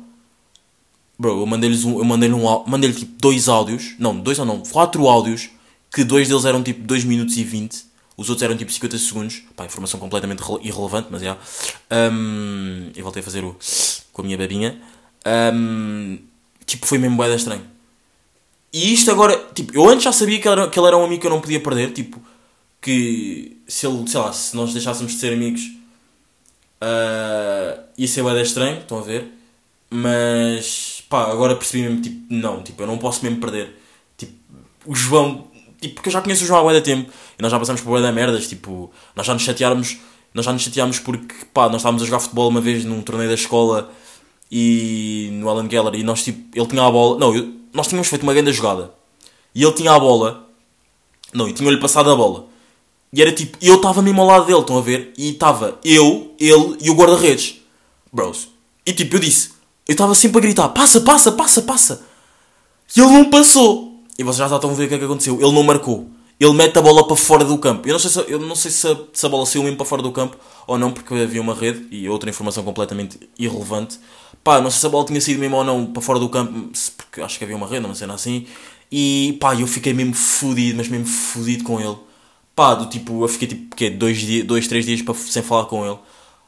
Bro, 1.17 1.39
eu 1.41 1.45
mandei-lhes 1.47 1.83
um, 1.83 1.97
eu 1.97 2.05
mandei-lhe 2.05 2.35
um, 2.35 2.63
mandei-lhe 2.67 2.95
tipo 2.95 3.11
dois 3.19 3.49
áudios, 3.49 3.95
não, 3.97 4.15
dois 4.15 4.37
ou 4.37 4.45
não, 4.45 4.59
quatro 4.61 5.07
áudios, 5.07 5.49
que 5.91 6.03
dois 6.03 6.27
deles 6.27 6.45
eram 6.45 6.61
tipo 6.61 6.81
2 6.85 7.03
minutos 7.03 7.35
e 7.37 7.43
20, 7.43 7.83
os 8.15 8.29
outros 8.29 8.43
eram 8.43 8.55
tipo 8.55 8.71
50 8.71 8.97
segundos, 8.99 9.41
pá, 9.55 9.65
informação 9.65 9.99
completamente 9.99 10.39
rele- 10.39 10.61
irrelevante, 10.67 11.07
mas 11.09 11.21
já. 11.21 11.35
Um, 11.91 12.91
e 12.95 13.01
voltei 13.01 13.21
a 13.21 13.23
fazer 13.23 13.43
o 13.43 13.55
com 14.13 14.21
a 14.21 14.25
minha 14.25 14.37
babinha. 14.37 14.79
Um, 15.25 16.17
tipo, 16.65 16.85
foi 16.85 16.97
mesmo 16.97 17.17
boeda 17.17 17.35
estranho. 17.35 17.63
E 18.73 18.93
isto 18.93 19.11
agora, 19.11 19.37
tipo, 19.53 19.75
eu 19.75 19.87
antes 19.89 20.03
já 20.03 20.11
sabia 20.11 20.39
que 20.39 20.47
ele, 20.47 20.61
era, 20.61 20.69
que 20.69 20.79
ele 20.79 20.87
era 20.87 20.97
um 20.97 21.03
amigo 21.03 21.21
que 21.21 21.27
eu 21.27 21.31
não 21.31 21.41
podia 21.41 21.59
perder, 21.59 21.91
tipo, 21.91 22.21
que 22.81 23.57
se 23.67 23.85
ele, 23.85 24.07
sei 24.07 24.19
lá, 24.19 24.31
se 24.31 24.55
nós 24.55 24.73
deixássemos 24.73 25.11
de 25.11 25.19
ser 25.19 25.33
amigos, 25.33 25.61
uh, 26.81 27.83
ia 27.97 28.07
ser 28.07 28.23
boeda 28.23 28.41
estranho, 28.41 28.79
estão 28.79 28.99
a 28.99 29.01
ver? 29.01 29.29
Mas, 29.89 31.03
pá, 31.09 31.29
agora 31.29 31.55
percebi 31.55 31.83
mesmo, 31.83 32.01
tipo, 32.01 32.33
não, 32.33 32.63
tipo, 32.63 32.81
eu 32.81 32.87
não 32.87 32.97
posso 32.97 33.23
mesmo 33.23 33.39
perder. 33.39 33.77
Tipo, 34.17 34.33
o 34.85 34.95
João, 34.95 35.47
tipo, 35.81 35.95
porque 35.95 36.07
eu 36.07 36.13
já 36.13 36.21
conheço 36.21 36.45
o 36.45 36.47
João 36.47 36.67
há 36.67 36.73
de 36.73 36.81
tempo 36.81 37.11
e 37.37 37.41
nós 37.41 37.51
já 37.51 37.59
passamos 37.59 37.81
por 37.81 38.01
de 38.01 38.11
merdas, 38.11 38.47
tipo, 38.47 38.89
nós 39.15 39.27
já 39.27 39.33
nos 39.33 39.43
chateáramos, 39.43 39.97
nós 40.33 40.45
já 40.45 40.53
nos 40.53 40.61
chateámos 40.61 40.99
porque, 40.99 41.35
pá, 41.53 41.67
nós 41.67 41.77
estávamos 41.81 42.03
a 42.03 42.05
jogar 42.05 42.19
futebol 42.21 42.47
uma 42.47 42.61
vez 42.61 42.85
num 42.85 43.01
torneio 43.01 43.29
da 43.29 43.35
escola 43.35 43.91
e 44.51 45.29
no 45.33 45.49
Alan 45.49 45.69
Geller 45.69 45.95
e 45.95 46.03
nós, 46.03 46.23
tipo, 46.23 46.39
ele 46.57 46.67
tinha 46.67 46.83
a 46.83 46.91
bola, 46.91 47.17
não, 47.17 47.33
eu- 47.35 47.49
nós 47.73 47.87
tínhamos 47.87 48.07
feito 48.09 48.23
uma 48.23 48.33
grande 48.33 48.51
jogada 48.51 48.91
e 49.55 49.63
ele 49.63 49.71
tinha 49.73 49.91
a 49.93 49.99
bola, 49.99 50.45
não, 51.33 51.47
e 51.47 51.53
tinha-lhe 51.53 51.77
passado 51.79 52.09
a 52.11 52.15
bola. 52.15 52.47
E 53.13 53.21
era 53.21 53.31
tipo, 53.31 53.57
eu 53.61 53.75
estava 53.75 54.01
mesmo 54.01 54.21
ao 54.21 54.27
lado 54.27 54.45
dele, 54.45 54.59
estão 54.59 54.77
a 54.77 54.81
ver? 54.81 55.13
E 55.17 55.29
estava 55.31 55.77
eu, 55.83 56.33
ele 56.39 56.77
e 56.81 56.89
o 56.89 56.93
guarda-redes. 56.95 57.55
Bros. 58.11 58.49
E 58.85 58.93
tipo, 58.93 59.15
eu 59.15 59.19
disse, 59.19 59.49
eu 59.87 59.93
estava 59.93 60.13
sempre 60.15 60.37
a 60.39 60.41
gritar, 60.41 60.69
passa, 60.69 61.01
passa, 61.01 61.31
passa, 61.31 61.61
passa. 61.61 62.05
E 62.95 62.99
ele 62.99 63.09
não 63.11 63.29
passou. 63.29 64.01
E 64.17 64.23
vocês 64.23 64.49
já 64.49 64.55
estão 64.55 64.69
a 64.69 64.73
ver 64.73 64.85
o 64.85 64.87
que 64.89 64.95
é 64.95 64.97
que 64.99 65.05
aconteceu. 65.05 65.35
Ele 65.41 65.51
não 65.51 65.63
marcou. 65.63 66.07
Ele 66.41 66.53
mete 66.53 66.75
a 66.75 66.81
bola 66.81 67.05
para 67.05 67.15
fora 67.15 67.45
do 67.45 67.55
campo. 67.59 67.87
Eu 67.87 67.93
não 67.93 67.99
sei 67.99 68.09
se, 68.09 68.31
eu 68.31 68.39
não 68.39 68.55
sei 68.55 68.71
se, 68.71 68.87
a, 68.87 68.97
se 69.13 69.23
a 69.27 69.29
bola 69.29 69.45
saiu 69.45 69.61
mesmo 69.61 69.77
para 69.77 69.85
fora 69.85 70.01
do 70.01 70.11
campo 70.11 70.35
ou 70.65 70.75
não, 70.75 70.91
porque 70.91 71.13
havia 71.13 71.39
uma 71.39 71.53
rede 71.53 71.85
e 71.91 72.09
outra 72.09 72.31
informação 72.31 72.63
completamente 72.63 73.19
irrelevante. 73.37 73.99
Pá, 74.43 74.59
não 74.59 74.71
sei 74.71 74.79
se 74.79 74.85
a 74.87 74.89
bola 74.89 75.05
tinha 75.05 75.21
saído 75.21 75.39
mesmo 75.39 75.57
ou 75.57 75.63
não 75.63 75.85
para 75.85 76.01
fora 76.01 76.17
do 76.17 76.27
campo, 76.27 76.71
porque 76.97 77.21
acho 77.21 77.37
que 77.37 77.43
havia 77.43 77.55
uma 77.55 77.67
rede, 77.67 77.85
uma 77.85 77.93
cena 77.93 78.15
assim. 78.15 78.47
E 78.91 79.37
pá, 79.39 79.53
eu 79.53 79.67
fiquei 79.67 79.93
mesmo 79.93 80.15
fodido, 80.15 80.77
mas 80.77 80.87
mesmo 80.87 81.05
fodido 81.05 81.63
com 81.63 81.79
ele. 81.79 81.95
Pá, 82.55 82.73
do 82.73 82.87
tipo, 82.87 83.23
eu 83.23 83.27
fiquei 83.27 83.47
tipo, 83.47 83.75
quê? 83.75 83.91
Dois, 83.91 84.17
dias, 84.17 84.43
dois 84.43 84.67
três 84.67 84.83
dias 84.83 85.03
para, 85.03 85.13
sem 85.13 85.43
falar 85.43 85.65
com 85.65 85.85
ele. 85.85 85.99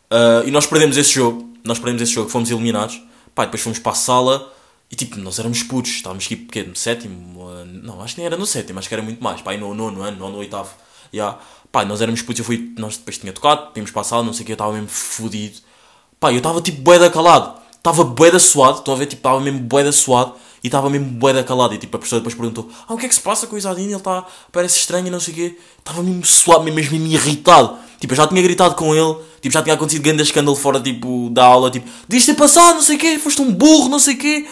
Ah, 0.09 0.41
e 0.43 0.49
nós 0.49 0.65
perdemos 0.65 0.97
esse 0.97 1.13
jogo. 1.13 1.47
Nós 1.63 1.77
perdemos 1.77 2.01
esse 2.01 2.13
jogo, 2.13 2.31
fomos 2.31 2.49
eliminados. 2.49 2.99
Pá, 3.35 3.45
depois 3.45 3.61
fomos 3.61 3.77
para 3.77 3.91
a 3.91 3.95
sala 3.95 4.51
e 4.93 4.95
tipo, 4.95 5.17
nós 5.17 5.39
éramos 5.39 5.63
putos. 5.63 5.89
Estávamos 5.89 6.27
tipo, 6.27 6.51
quê? 6.51 6.61
no 6.61 6.75
sétimo? 6.75 7.49
não, 7.65 7.99
acho 7.99 8.13
que 8.13 8.19
nem 8.19 8.27
era 8.27 8.37
no 8.37 8.45
sétimo, 8.45 8.77
acho 8.77 8.87
que 8.87 8.93
era 8.93 9.01
muito 9.01 9.23
mais. 9.23 9.41
Pá, 9.41 9.57
no 9.57 9.73
nono 9.73 10.03
ano, 10.03 10.19
nono, 10.19 10.37
oitavo. 10.37 10.69
Yeah. 11.11 11.39
Pá, 11.71 11.83
nós 11.83 11.99
éramos 11.99 12.21
putos, 12.21 12.37
eu 12.37 12.45
fui, 12.45 12.75
nós 12.77 12.97
depois 12.97 13.17
tinha 13.17 13.33
tocado, 13.33 13.71
a 13.75 14.03
sala, 14.03 14.21
não 14.21 14.33
sei 14.33 14.43
o 14.43 14.45
que, 14.45 14.51
eu 14.51 14.53
estava 14.53 14.71
mesmo 14.71 14.89
fodido. 14.89 15.57
Pá, 16.19 16.31
eu 16.31 16.37
estava 16.37 16.61
tipo 16.61 16.79
bué 16.83 17.09
calado. 17.09 17.59
Estava 17.75 18.03
bué 18.03 18.29
da 18.29 18.37
suado, 18.37 18.77
estão 18.79 18.93
a 18.93 18.97
ver? 18.97 19.07
Tipo, 19.07 19.21
estava 19.21 19.39
mesmo 19.39 19.61
bué 19.61 19.83
da 19.83 19.91
suado 19.91 20.35
e 20.63 20.67
estava 20.67 20.91
mesmo 20.91 21.07
bué 21.07 21.33
da 21.33 21.43
calado. 21.43 21.73
E 21.73 21.79
tipo, 21.79 21.97
a 21.97 21.99
professora 21.99 22.19
depois 22.19 22.35
perguntou: 22.35 22.69
Ah, 22.87 22.93
o 22.93 22.97
que 22.97 23.07
é 23.07 23.09
que 23.09 23.15
se 23.15 23.21
passa 23.21 23.47
com 23.47 23.55
o 23.55 23.57
Isadinho? 23.57 23.89
Ele 23.89 23.95
está, 23.95 24.27
parece 24.51 24.77
estranho 24.77 25.09
não 25.09 25.19
sei 25.19 25.33
o 25.33 25.37
quê. 25.37 25.57
Estava 25.79 26.03
mesmo 26.03 26.23
suado, 26.23 26.63
mesmo, 26.63 26.79
mesmo 26.79 27.07
irritado. 27.07 27.79
Tipo, 27.99 28.13
eu 28.13 28.17
já 28.17 28.27
tinha 28.27 28.43
gritado 28.43 28.75
com 28.75 28.93
ele, 28.93 29.15
tipo, 29.41 29.51
já 29.51 29.63
tinha 29.63 29.73
acontecido 29.73 30.03
grande 30.03 30.21
escândalo 30.21 30.55
fora, 30.55 30.79
tipo, 30.79 31.29
da 31.31 31.45
aula, 31.45 31.71
tipo, 31.71 31.89
devias 32.07 32.25
ter 32.25 32.35
passado, 32.35 32.75
não 32.75 32.81
sei 32.83 32.97
o 32.97 32.99
quê, 32.99 33.17
foste 33.17 33.41
um 33.41 33.51
burro, 33.51 33.89
não 33.89 33.97
sei 33.97 34.13
o 34.13 34.17
quê. 34.17 34.45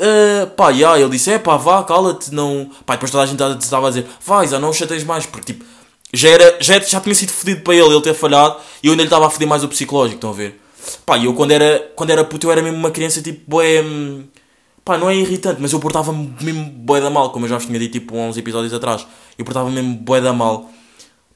Uh, 0.00 0.46
pá, 0.56 0.70
yeah, 0.70 0.98
ele 0.98 1.10
disse, 1.10 1.30
é 1.30 1.38
pá, 1.38 1.58
vá, 1.58 1.84
cala-te, 1.84 2.32
não... 2.34 2.70
Pá, 2.86 2.94
depois 2.94 3.10
toda 3.10 3.22
a 3.22 3.26
gente 3.26 3.42
estava 3.62 3.86
a 3.88 3.90
dizer, 3.90 4.06
vai, 4.24 4.48
já 4.48 4.58
não 4.58 4.72
chateias 4.72 5.04
mais, 5.04 5.26
porque 5.26 5.52
tipo, 5.52 5.64
já, 6.12 6.30
era, 6.30 6.56
já, 6.58 6.80
já 6.80 7.00
tinha 7.00 7.14
sido 7.14 7.30
fodido 7.30 7.60
para 7.60 7.74
ele, 7.74 7.94
ele 7.94 8.00
ter 8.00 8.14
falhado, 8.14 8.56
e 8.82 8.86
eu 8.86 8.92
ainda 8.92 9.04
estava 9.04 9.26
a 9.26 9.30
foder 9.30 9.46
mais 9.46 9.62
o 9.62 9.68
psicológico, 9.68 10.16
estão 10.16 10.30
a 10.30 10.32
ver? 10.32 10.58
Pá, 11.04 11.18
eu 11.18 11.34
quando 11.34 11.50
era, 11.50 11.92
quando 11.94 12.10
era 12.10 12.24
puto, 12.24 12.46
eu 12.46 12.52
era 12.52 12.62
mesmo 12.62 12.78
uma 12.78 12.90
criança, 12.90 13.20
tipo, 13.20 13.42
boé... 13.46 13.82
hum, 13.82 14.24
Pá, 14.84 14.96
não 14.96 15.10
é 15.10 15.14
irritante, 15.14 15.60
mas 15.60 15.72
eu 15.72 15.78
portava-me 15.78 16.34
mesmo 16.40 16.64
boé 16.64 17.00
da 17.00 17.10
mal, 17.10 17.30
como 17.30 17.44
eu 17.44 17.50
já 17.50 17.58
vos 17.58 17.66
tinha 17.66 17.78
dito, 17.78 17.92
tipo, 17.92 18.16
uns 18.16 18.36
episódios 18.36 18.72
atrás. 18.72 19.06
Eu 19.38 19.44
portava-me 19.44 19.74
mesmo 19.74 19.94
boé 19.94 20.20
da 20.20 20.32
mal. 20.32 20.70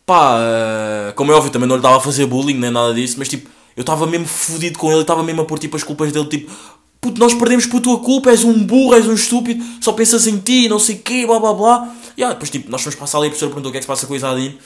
Pá, 0.06 0.38
eh, 0.40 1.12
como 1.14 1.32
é 1.32 1.34
óbvio, 1.34 1.52
também 1.52 1.68
não 1.68 1.76
lhe 1.76 1.80
estava 1.80 1.96
a 1.96 2.00
fazer 2.00 2.26
bullying, 2.26 2.58
nem 2.58 2.70
nada 2.70 2.92
disso, 2.94 3.16
mas 3.18 3.28
tipo, 3.28 3.48
eu 3.76 3.82
estava 3.82 4.06
mesmo 4.06 4.26
fodido 4.26 4.78
com 4.78 4.90
ele, 4.90 5.02
estava 5.02 5.22
mesmo 5.22 5.42
a 5.42 5.44
pôr 5.44 5.58
tipo 5.58 5.76
as 5.76 5.82
culpas 5.82 6.12
dele, 6.12 6.26
tipo, 6.26 6.52
puto, 7.04 7.20
nós 7.20 7.34
perdemos 7.34 7.66
por 7.66 7.82
tua 7.82 7.98
culpa, 7.98 8.30
és 8.30 8.44
um 8.44 8.64
burro, 8.64 8.94
és 8.94 9.06
um 9.06 9.12
estúpido, 9.12 9.62
só 9.78 9.92
pensas 9.92 10.26
em 10.26 10.38
ti, 10.38 10.70
não 10.70 10.78
sei 10.78 10.94
o 10.94 10.98
quê, 11.00 11.26
blá 11.26 11.38
blá 11.38 11.52
blá. 11.52 11.94
E 12.16 12.24
ah, 12.24 12.30
depois 12.30 12.48
tipo, 12.48 12.70
nós 12.70 12.80
fomos 12.80 12.94
para 12.94 13.04
a 13.04 13.06
sala 13.06 13.26
e 13.26 13.28
a 13.28 13.30
professora 13.30 13.50
perguntou 13.50 13.68
o 13.68 13.72
que 13.72 13.76
é 13.76 13.80
que 13.80 13.84
se 13.84 13.88
passa 13.88 14.06
com 14.06 14.14
o 14.14 14.16
Isadinho. 14.16 14.56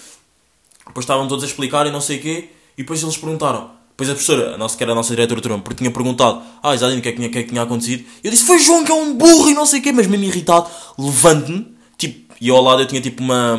Depois 0.87 1.03
estavam 1.03 1.27
todos 1.27 1.43
a 1.43 1.49
explicar 1.49 1.85
e 1.89 1.91
não 1.91 2.01
sei 2.01 2.19
o 2.19 2.21
quê, 2.21 2.51
e 2.77 2.83
depois 2.83 3.03
eles 3.03 3.17
perguntaram. 3.17 3.73
Depois 3.91 4.09
a 4.09 4.13
professora, 4.13 4.55
a 4.55 4.57
nossa, 4.57 4.77
que 4.77 4.83
era 4.85 4.93
a 4.93 4.95
nossa 4.95 5.11
diretora 5.11 5.41
turma, 5.41 5.59
porque 5.59 5.79
tinha 5.79 5.91
perguntado, 5.91 6.41
ah, 6.63 6.77
Isadinho, 6.77 7.01
o 7.01 7.03
que 7.03 7.09
é 7.09 7.13
que 7.13 7.17
tinha, 7.17 7.29
que 7.29 7.39
é 7.39 7.43
que 7.43 7.49
tinha 7.49 7.63
acontecido? 7.63 8.05
E 8.23 8.29
eu 8.29 8.31
disse, 8.31 8.45
foi 8.45 8.61
João 8.61 8.85
que 8.85 8.93
é 8.93 8.95
um 8.95 9.15
burro 9.15 9.51
e 9.51 9.55
não 9.55 9.67
sei 9.67 9.81
o 9.81 9.83
quê, 9.83 9.91
mas 9.91 10.07
mesmo 10.07 10.25
irritado, 10.25 10.71
levante-me, 10.97 11.67
tipo, 11.97 12.33
e 12.41 12.49
ao 12.51 12.63
lado 12.63 12.83
eu 12.83 12.87
tinha 12.87 13.01
tipo 13.01 13.21
uma, 13.21 13.59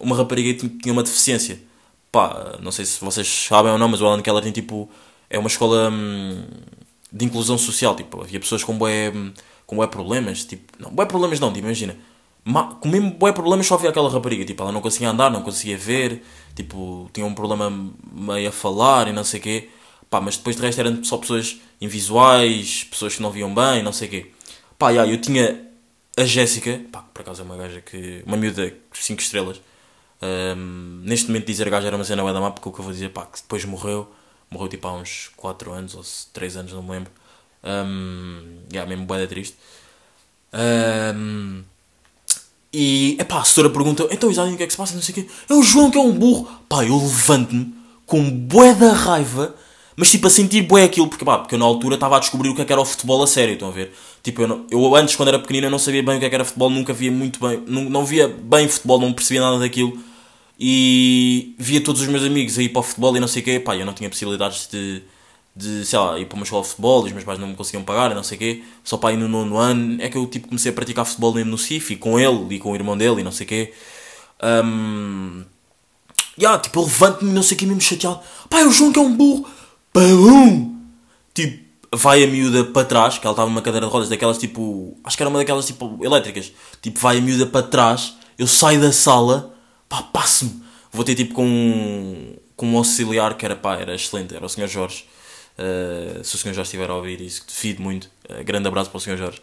uma 0.00 0.16
rapariga 0.16 0.58
que 0.58 0.68
tinha 0.78 0.92
uma 0.92 1.02
deficiência. 1.02 1.60
Pá, 2.10 2.56
não 2.62 2.72
sei 2.72 2.86
se 2.86 3.04
vocês 3.04 3.28
sabem 3.28 3.72
ou 3.72 3.78
não, 3.78 3.88
mas 3.88 4.00
o 4.00 4.06
Alan 4.06 4.22
Keller 4.22 4.42
tem 4.42 4.52
tipo, 4.52 4.88
é 5.28 5.38
uma 5.38 5.48
escola 5.48 5.90
hum, 5.90 6.44
de 7.14 7.24
inclusão 7.24 7.56
social, 7.56 7.94
tipo, 7.94 8.20
havia 8.20 8.40
pessoas 8.40 8.64
com 8.64 8.76
bué, 8.76 9.12
com 9.66 9.76
bué 9.76 9.86
problemas, 9.86 10.44
tipo, 10.44 10.72
não, 10.78 10.90
bué 10.90 11.06
problemas 11.06 11.38
não, 11.38 11.52
tipo, 11.52 11.64
imagina, 11.66 11.96
ma, 12.44 12.74
com 12.74 12.88
mesmo 12.88 13.12
bué 13.12 13.32
problemas 13.32 13.66
só 13.66 13.76
havia 13.76 13.90
aquela 13.90 14.10
rapariga, 14.10 14.44
tipo, 14.44 14.62
ela 14.62 14.72
não 14.72 14.80
conseguia 14.80 15.10
andar, 15.10 15.30
não 15.30 15.42
conseguia 15.42 15.78
ver, 15.78 16.24
tipo, 16.54 17.08
tinha 17.12 17.24
um 17.24 17.34
problema 17.34 17.70
meio 18.12 18.48
a 18.48 18.52
falar 18.52 19.06
e 19.08 19.12
não 19.12 19.22
sei 19.24 19.38
o 19.40 19.42
quê, 19.42 19.68
pá, 20.10 20.20
mas 20.20 20.36
depois 20.36 20.56
de 20.56 20.62
resto 20.62 20.80
eram 20.80 21.04
só 21.04 21.16
pessoas 21.16 21.60
invisuais, 21.80 22.84
pessoas 22.90 23.14
que 23.16 23.22
não 23.22 23.30
viam 23.30 23.54
bem, 23.54 23.82
não 23.82 23.92
sei 23.92 24.08
o 24.08 24.10
quê. 24.10 24.30
Pá, 24.78 24.90
yeah, 24.90 25.10
eu 25.10 25.20
tinha 25.20 25.68
a 26.16 26.24
Jéssica, 26.24 26.80
pá, 26.90 27.02
por 27.14 27.22
acaso 27.22 27.42
é 27.42 27.44
uma 27.44 27.56
gaja 27.56 27.80
que, 27.80 28.22
uma 28.26 28.36
miúda 28.36 28.74
5 28.92 29.22
estrelas, 29.22 29.60
Hum, 30.24 31.02
neste 31.04 31.26
momento 31.28 31.46
dizer 31.46 31.68
gaja 31.68 31.86
era 31.88 31.96
uma 31.96 32.04
cena 32.04 32.32
da 32.32 32.40
má, 32.40 32.50
porque 32.50 32.68
o 32.68 32.72
que 32.72 32.80
eu 32.80 32.84
vou 32.84 32.92
dizer, 32.92 33.10
pá, 33.10 33.26
que 33.26 33.42
depois 33.42 33.64
morreu, 33.66 34.10
morreu 34.50 34.68
tipo 34.68 34.86
há 34.88 34.94
uns 34.94 35.30
4 35.36 35.72
anos 35.72 35.94
ou 35.94 36.02
3 36.32 36.56
anos, 36.56 36.72
não 36.72 36.82
me 36.82 36.90
lembro. 36.90 37.10
Um, 37.64 38.58
yeah, 38.72 38.88
mesmo 38.88 39.06
bué 39.06 39.18
da 39.20 39.26
triste. 39.26 39.56
Um, 40.52 41.62
e, 42.72 43.16
epá, 43.20 43.40
a 43.40 43.44
senhora 43.44 43.72
pergunta, 43.72 44.06
então 44.10 44.30
Isadinho, 44.30 44.54
o 44.54 44.56
que 44.58 44.64
é 44.64 44.66
que 44.66 44.72
se 44.72 44.76
passa? 44.76 44.94
Não 44.94 45.02
sei 45.02 45.12
o 45.12 45.14
quê. 45.16 45.28
É 45.48 45.54
o 45.54 45.62
João 45.62 45.90
que 45.90 45.98
é 45.98 46.00
um 46.00 46.12
burro. 46.12 46.48
Pá, 46.68 46.84
eu 46.84 46.96
levanto-me 46.96 47.72
com 48.04 48.28
bué 48.30 48.74
da 48.74 48.92
raiva, 48.92 49.54
mas 49.96 50.10
tipo 50.10 50.26
a 50.26 50.30
sentir 50.30 50.62
bué 50.62 50.82
aquilo, 50.84 51.06
porque 51.08 51.24
pá, 51.24 51.38
porque 51.38 51.54
eu 51.54 51.58
na 51.58 51.64
altura 51.64 51.94
estava 51.94 52.16
a 52.16 52.18
descobrir 52.18 52.48
o 52.48 52.54
que 52.54 52.62
é 52.62 52.64
que 52.64 52.72
era 52.72 52.82
o 52.82 52.84
futebol 52.84 53.22
a 53.22 53.26
sério, 53.26 53.54
estão 53.54 53.68
a 53.68 53.72
ver? 53.72 53.94
Tipo, 54.22 54.42
eu, 54.42 54.48
não- 54.48 54.66
eu 54.70 54.94
antes, 54.96 55.14
quando 55.14 55.28
era 55.28 55.38
pequenino, 55.38 55.66
eu 55.66 55.70
não 55.70 55.78
sabia 55.78 56.02
bem 56.02 56.16
o 56.16 56.18
que 56.20 56.26
é 56.26 56.28
que 56.28 56.34
era 56.34 56.44
futebol, 56.44 56.68
nunca 56.68 56.92
via 56.92 57.12
muito 57.12 57.38
bem, 57.40 57.62
não, 57.66 57.82
não 57.84 58.04
via 58.04 58.26
bem 58.28 58.68
futebol, 58.68 59.00
não 59.00 59.12
percebia 59.12 59.40
nada 59.40 59.58
daquilo. 59.60 59.96
E 60.66 61.54
via 61.58 61.78
todos 61.78 62.00
os 62.00 62.08
meus 62.08 62.24
amigos 62.24 62.58
a 62.58 62.62
ir 62.62 62.70
para 62.70 62.80
o 62.80 62.82
futebol 62.82 63.14
e 63.14 63.20
não 63.20 63.28
sei 63.28 63.42
o 63.42 63.44
quê, 63.44 63.60
pá, 63.60 63.76
eu 63.76 63.84
não 63.84 63.92
tinha 63.92 64.08
possibilidades 64.08 64.66
de, 64.66 65.02
de 65.54 65.84
sei 65.84 65.98
lá, 65.98 66.18
ir 66.18 66.24
para 66.24 66.36
uma 66.36 66.44
escola 66.44 66.62
de 66.62 66.70
futebol, 66.70 67.04
e 67.04 67.08
os 67.08 67.12
meus 67.12 67.22
pais 67.22 67.38
não 67.38 67.48
me 67.48 67.54
conseguiam 67.54 67.84
pagar 67.84 68.12
e 68.12 68.14
não 68.14 68.22
sei 68.22 68.36
o 68.36 68.38
quê, 68.38 68.62
só 68.82 68.96
para 68.96 69.12
ir 69.12 69.18
no 69.18 69.28
nono 69.28 69.58
ano, 69.58 70.00
é 70.00 70.08
que 70.08 70.16
eu 70.16 70.26
tipo 70.26 70.48
comecei 70.48 70.72
a 70.72 70.74
praticar 70.74 71.04
futebol 71.04 71.34
mesmo 71.34 71.50
no 71.50 71.58
CIF, 71.58 71.92
e 71.92 71.96
com 71.96 72.18
ele 72.18 72.54
e 72.54 72.58
com 72.58 72.72
o 72.72 72.74
irmão 72.74 72.96
dele 72.96 73.20
e 73.20 73.22
não 73.22 73.30
sei 73.30 73.44
o 73.44 73.48
quê. 73.48 73.74
Um, 74.42 75.44
yeah, 76.38 76.58
tipo, 76.58 76.80
eu 76.80 76.84
levanto-me 76.84 77.30
não 77.30 77.42
sei 77.42 77.56
o 77.56 77.58
que, 77.58 77.66
mesmo 77.66 77.82
chateado. 77.82 78.20
Pá, 78.48 78.62
o 78.62 78.70
João 78.70 78.90
que 78.90 78.98
é 78.98 79.02
um 79.02 79.14
burro. 79.14 79.46
Pum! 79.92 80.80
Tipo, 81.34 81.62
vai 81.94 82.24
a 82.24 82.26
miúda 82.26 82.64
para 82.64 82.86
trás, 82.86 83.18
que 83.18 83.26
ela 83.26 83.34
estava 83.34 83.50
numa 83.50 83.60
cadeira 83.60 83.86
de 83.86 83.92
rodas, 83.92 84.08
daquelas 84.08 84.38
tipo. 84.38 84.96
Acho 85.04 85.14
que 85.14 85.22
era 85.22 85.28
uma 85.28 85.40
daquelas 85.40 85.66
tipo 85.66 85.98
elétricas. 86.02 86.52
Tipo, 86.80 86.98
vai 87.00 87.18
a 87.18 87.20
miúda 87.20 87.44
para 87.44 87.66
trás, 87.66 88.14
eu 88.38 88.46
saio 88.46 88.80
da 88.80 88.92
sala, 88.92 89.53
pá, 89.94 90.02
passo-me. 90.20 90.62
Vou 90.92 91.04
ter 91.04 91.14
tipo 91.14 91.34
com 91.34 91.46
um, 91.46 92.36
com 92.56 92.66
um 92.66 92.76
auxiliar 92.76 93.36
que 93.36 93.44
era 93.44 93.56
pá, 93.56 93.76
era 93.76 93.94
excelente, 93.94 94.34
era 94.34 94.44
o 94.44 94.48
Sr. 94.48 94.68
Jorge. 94.68 95.04
Uh, 95.58 96.24
se 96.24 96.34
o 96.34 96.38
Sr. 96.38 96.54
Jorge 96.54 96.62
estiver 96.62 96.90
a 96.90 96.94
ouvir 96.94 97.20
isso, 97.20 97.44
que 97.44 97.52
devido 97.52 97.80
muito. 97.82 98.10
Uh, 98.28 98.42
grande 98.44 98.68
abraço 98.68 98.90
para 98.90 98.98
o 98.98 99.00
Sr. 99.00 99.16
Jorge. 99.16 99.40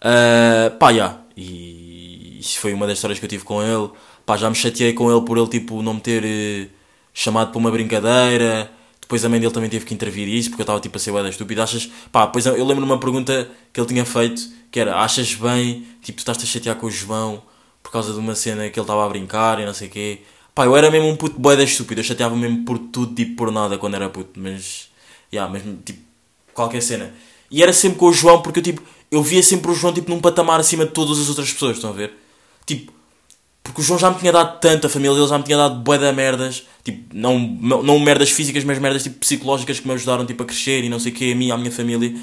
Uh, 0.00 0.76
pá, 0.78 0.92
já. 0.92 1.18
E 1.36 2.38
isso 2.40 2.58
foi 2.60 2.72
uma 2.72 2.86
das 2.86 2.98
histórias 2.98 3.18
que 3.18 3.24
eu 3.24 3.28
tive 3.28 3.44
com 3.44 3.62
ele. 3.62 3.90
Pá, 4.24 4.36
já 4.36 4.48
me 4.48 4.56
chateei 4.56 4.92
com 4.92 5.10
ele 5.10 5.24
por 5.24 5.38
ele 5.38 5.48
tipo 5.48 5.82
não 5.82 5.94
me 5.94 6.00
ter 6.00 6.22
eh, 6.24 6.68
chamado 7.14 7.50
para 7.50 7.58
uma 7.58 7.70
brincadeira. 7.70 8.70
Depois 9.00 9.24
a 9.24 9.28
mãe 9.28 9.40
dele 9.40 9.52
também 9.52 9.70
teve 9.70 9.86
que 9.86 9.94
intervir 9.94 10.28
isso 10.28 10.50
porque 10.50 10.60
eu 10.60 10.64
estava 10.64 10.80
tipo 10.80 10.96
a 10.96 11.00
ser 11.00 11.12
bué 11.12 11.22
da 11.22 11.30
estúpida. 11.30 11.62
Achas, 11.62 11.90
pá, 12.12 12.26
depois 12.26 12.44
eu 12.44 12.64
lembro 12.64 12.84
de 12.84 12.90
uma 12.90 13.00
pergunta 13.00 13.50
que 13.72 13.80
ele 13.80 13.86
tinha 13.86 14.04
feito 14.04 14.42
que 14.70 14.78
era: 14.78 14.96
Achas 15.00 15.34
bem, 15.34 15.86
tipo, 16.02 16.18
tu 16.18 16.20
estás-te 16.20 16.44
a 16.44 16.46
chatear 16.46 16.76
com 16.76 16.86
o 16.86 16.90
João 16.90 17.42
por 17.88 17.92
causa 17.92 18.12
de 18.12 18.18
uma 18.18 18.34
cena 18.34 18.68
que 18.68 18.78
ele 18.78 18.84
estava 18.84 19.02
a 19.02 19.08
brincar 19.08 19.58
e 19.58 19.64
não 19.64 19.72
sei 19.72 19.88
o 19.88 19.90
quê. 19.90 20.18
Pá, 20.54 20.66
eu 20.66 20.76
era 20.76 20.90
mesmo 20.90 21.08
um 21.08 21.16
puto 21.16 21.40
bué 21.40 21.56
da 21.56 21.64
estúpido. 21.64 22.00
Eu 22.00 22.04
chateava 22.04 22.36
mesmo 22.36 22.62
por 22.62 22.78
tudo, 22.78 23.14
tipo, 23.14 23.34
por 23.34 23.50
nada 23.50 23.78
quando 23.78 23.94
era 23.94 24.10
puto. 24.10 24.38
Mas, 24.38 24.90
já, 25.32 25.48
mesmo, 25.48 25.78
tipo, 25.82 25.98
qualquer 26.52 26.82
cena. 26.82 27.14
E 27.50 27.62
era 27.62 27.72
sempre 27.72 27.98
com 27.98 28.06
o 28.06 28.12
João 28.12 28.42
porque 28.42 28.58
eu, 28.58 28.62
tipo, 28.62 28.82
eu 29.10 29.22
via 29.22 29.42
sempre 29.42 29.70
o 29.70 29.74
João, 29.74 29.94
tipo, 29.94 30.10
num 30.10 30.20
patamar 30.20 30.60
acima 30.60 30.84
de 30.84 30.90
todas 30.90 31.18
as 31.18 31.30
outras 31.30 31.50
pessoas, 31.50 31.76
estão 31.76 31.88
a 31.88 31.94
ver? 31.94 32.12
Tipo, 32.66 32.92
porque 33.62 33.80
o 33.80 33.84
João 33.84 33.98
já 33.98 34.10
me 34.10 34.18
tinha 34.18 34.32
dado 34.32 34.60
tanto, 34.60 34.86
a 34.86 34.90
família 34.90 35.16
dele 35.16 35.26
já 35.26 35.38
me 35.38 35.44
tinha 35.44 35.56
dado 35.56 35.82
de 35.82 36.12
merdas, 36.12 36.64
tipo, 36.84 37.14
não, 37.14 37.38
não 37.38 37.98
merdas 37.98 38.30
físicas, 38.30 38.64
mas 38.64 38.78
merdas 38.78 39.02
tipo 39.02 39.18
psicológicas 39.20 39.80
que 39.80 39.88
me 39.88 39.94
ajudaram 39.94 40.26
tipo, 40.26 40.42
a 40.42 40.46
crescer 40.46 40.84
e 40.84 40.90
não 40.90 41.00
sei 41.00 41.10
o 41.10 41.14
que, 41.14 41.32
a 41.32 41.34
mim, 41.34 41.50
à 41.50 41.56
minha 41.56 41.72
família. 41.72 42.14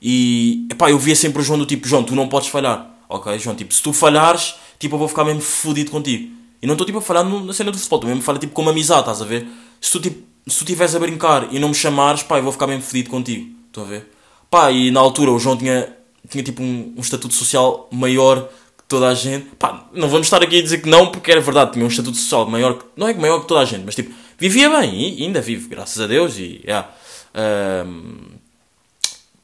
E, 0.00 0.66
epá, 0.68 0.90
eu 0.90 0.98
via 0.98 1.14
sempre 1.14 1.40
o 1.40 1.44
João 1.44 1.60
do 1.60 1.66
tipo, 1.66 1.86
João, 1.86 2.02
tu 2.02 2.16
não 2.16 2.28
podes 2.28 2.48
falhar, 2.48 2.90
ok, 3.08 3.38
João, 3.38 3.54
tipo, 3.54 3.72
se 3.72 3.80
tu 3.80 3.92
falhares, 3.92 4.54
tipo, 4.82 4.94
eu 4.96 4.98
vou 4.98 5.08
ficar 5.08 5.24
mesmo 5.24 5.40
fodido 5.40 5.90
contigo. 5.90 6.30
E 6.60 6.66
não 6.66 6.74
estou 6.74 6.86
tipo 6.86 6.98
a 6.98 7.02
falar 7.02 7.24
na 7.24 7.52
cena 7.52 7.70
do 7.72 7.78
futebol, 7.78 7.98
estou 7.98 8.08
mesmo 8.08 8.22
a 8.22 8.24
falar 8.24 8.38
tipo 8.38 8.52
como 8.52 8.70
amizade, 8.70 9.00
estás 9.00 9.22
a 9.22 9.24
ver? 9.24 9.46
Se 9.80 9.90
tu 9.90 10.00
tipo, 10.00 10.18
se 10.46 10.58
tu 10.58 10.64
estiveres 10.64 10.94
a 10.94 10.98
brincar 10.98 11.48
e 11.52 11.58
não 11.58 11.68
me 11.70 11.74
chamares, 11.74 12.22
pá, 12.22 12.38
eu 12.38 12.42
vou 12.42 12.52
ficar 12.52 12.66
mesmo 12.66 12.82
fodido 12.82 13.10
contigo, 13.10 13.50
estão 13.66 13.84
a 13.84 13.86
ver? 13.86 14.12
Pá, 14.50 14.70
e 14.70 14.90
na 14.90 15.00
altura 15.00 15.30
o 15.32 15.38
João 15.38 15.56
tinha, 15.56 15.88
tinha 16.28 16.44
tipo 16.44 16.62
um, 16.62 16.94
um 16.96 17.00
estatuto 17.00 17.34
social 17.34 17.88
maior 17.90 18.42
que 18.76 18.84
toda 18.86 19.08
a 19.08 19.14
gente. 19.14 19.46
Pá, 19.58 19.88
não 19.92 20.08
vamos 20.08 20.26
estar 20.26 20.42
aqui 20.42 20.58
a 20.58 20.62
dizer 20.62 20.78
que 20.82 20.88
não, 20.88 21.06
porque 21.10 21.32
era 21.32 21.40
verdade, 21.40 21.72
tinha 21.72 21.84
um 21.84 21.88
estatuto 21.88 22.16
social 22.16 22.46
maior, 22.48 22.74
que- 22.74 22.84
não 22.96 23.08
é 23.08 23.14
que 23.14 23.20
maior 23.20 23.40
que 23.40 23.48
toda 23.48 23.60
a 23.60 23.64
gente, 23.64 23.82
mas 23.84 23.94
tipo, 23.94 24.12
vivia 24.38 24.68
bem 24.70 25.18
e 25.18 25.24
ainda 25.24 25.40
vive, 25.40 25.68
graças 25.68 25.98
a 26.00 26.06
Deus. 26.06 26.36
E, 26.38 26.60
yeah. 26.64 26.88
Ahm, 27.34 28.36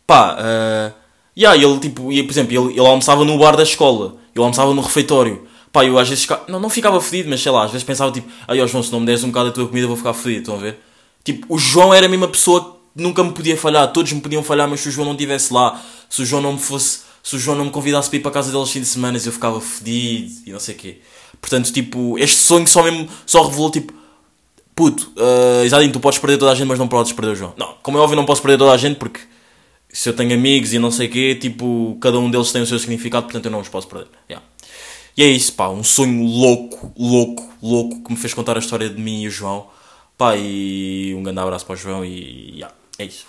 pá, 0.06 0.36
uh, 0.38 0.94
yeah, 1.36 1.60
ele 1.62 1.78
tipo, 1.80 2.12
ia, 2.12 2.22
por 2.24 2.30
exemplo, 2.30 2.52
ele, 2.52 2.72
ele 2.78 2.86
almoçava 2.86 3.24
no 3.24 3.38
bar 3.38 3.56
da 3.56 3.62
escola, 3.62 4.16
ele 4.38 4.44
almoçava 4.44 4.72
no 4.74 4.80
refeitório. 4.82 5.46
Pá, 5.72 5.84
eu 5.84 5.98
às 5.98 6.08
vezes 6.08 6.24
fica- 6.24 6.42
não, 6.48 6.58
não 6.58 6.70
ficava 6.70 7.00
fedido, 7.00 7.28
mas 7.28 7.42
sei 7.42 7.52
lá, 7.52 7.64
às 7.64 7.70
vezes 7.70 7.84
pensava 7.84 8.10
tipo, 8.10 8.28
ai 8.46 8.60
ó 8.60 8.66
João, 8.66 8.82
se 8.82 8.90
não 8.90 9.00
me 9.00 9.06
deres 9.06 9.22
um 9.22 9.28
bocado 9.28 9.46
da 9.48 9.52
tua 9.54 9.66
comida 9.68 9.86
vou 9.86 9.96
ficar 9.96 10.14
fedido, 10.14 10.40
estão 10.40 10.54
a 10.54 10.58
ver? 10.58 10.80
Tipo, 11.22 11.46
o 11.54 11.58
João 11.58 11.92
era 11.92 12.06
a 12.06 12.08
mesma 12.08 12.26
pessoa 12.28 12.78
que 12.96 13.02
nunca 13.02 13.22
me 13.22 13.32
podia 13.32 13.56
falhar, 13.56 13.92
todos 13.92 14.10
me 14.12 14.20
podiam 14.20 14.42
falhar, 14.42 14.66
mas 14.68 14.80
se 14.80 14.88
o 14.88 14.90
João 14.90 15.04
não 15.04 15.12
estivesse 15.12 15.52
lá, 15.52 15.80
se 16.08 16.22
o 16.22 16.26
João 16.26 16.40
não 16.40 16.54
me 16.54 16.58
fosse, 16.58 17.00
se 17.22 17.36
o 17.36 17.38
João 17.38 17.56
não 17.58 17.66
me 17.66 17.70
convidasse 17.70 18.08
para 18.08 18.18
ir 18.18 18.20
para 18.22 18.30
a 18.30 18.34
casa 18.34 18.48
dele 18.48 18.60
aos 18.60 18.70
fins 18.70 18.80
de 18.80 18.86
semana, 18.86 19.18
eu 19.22 19.32
ficava 19.32 19.60
fedido 19.60 20.32
e 20.46 20.52
não 20.52 20.58
sei 20.60 20.74
o 20.74 20.78
quê. 20.78 20.98
Portanto, 21.40 21.70
tipo, 21.70 22.18
este 22.18 22.36
sonho 22.38 22.66
só 22.66 22.82
mesmo, 22.82 23.06
só 23.26 23.42
revelou 23.46 23.70
tipo, 23.70 23.92
puto, 24.74 25.12
uh, 25.16 25.64
Isadinho, 25.66 25.92
tu 25.92 26.00
podes 26.00 26.18
perder 26.18 26.38
toda 26.38 26.52
a 26.52 26.54
gente, 26.54 26.66
mas 26.66 26.78
não 26.78 26.88
podes 26.88 27.12
perder 27.12 27.32
o 27.32 27.36
João. 27.36 27.52
Não, 27.56 27.74
como 27.82 27.98
é 27.98 28.00
óbvio, 28.00 28.16
não 28.16 28.24
posso 28.24 28.40
perder 28.40 28.56
toda 28.58 28.72
a 28.72 28.76
gente 28.76 28.96
porque 28.96 29.20
se 29.92 30.08
eu 30.08 30.12
tenho 30.14 30.34
amigos 30.34 30.72
e 30.72 30.78
não 30.78 30.90
sei 30.90 31.06
o 31.06 31.10
quê, 31.10 31.34
tipo, 31.34 31.96
cada 32.00 32.18
um 32.18 32.30
deles 32.30 32.52
tem 32.52 32.62
o 32.62 32.66
seu 32.66 32.78
significado, 32.78 33.24
portanto 33.24 33.46
eu 33.46 33.50
não 33.50 33.60
os 33.60 33.68
posso 33.68 33.88
perder. 33.88 34.08
Yeah. 34.28 34.46
E 35.16 35.22
é 35.22 35.28
isso, 35.28 35.52
pá, 35.54 35.68
um 35.68 35.82
sonho 35.82 36.24
louco, 36.24 36.92
louco, 36.96 37.48
louco 37.62 38.02
que 38.04 38.10
me 38.12 38.16
fez 38.16 38.34
contar 38.34 38.56
a 38.56 38.60
história 38.60 38.88
de 38.88 39.00
mim 39.00 39.22
e 39.22 39.28
o 39.28 39.30
João. 39.30 39.66
Pá, 40.16 40.36
e 40.36 41.14
um 41.16 41.22
grande 41.22 41.40
abraço 41.40 41.64
para 41.64 41.74
o 41.74 41.76
João 41.76 42.04
e 42.04 42.52
yeah, 42.56 42.74
é 42.98 43.04
isso. 43.04 43.26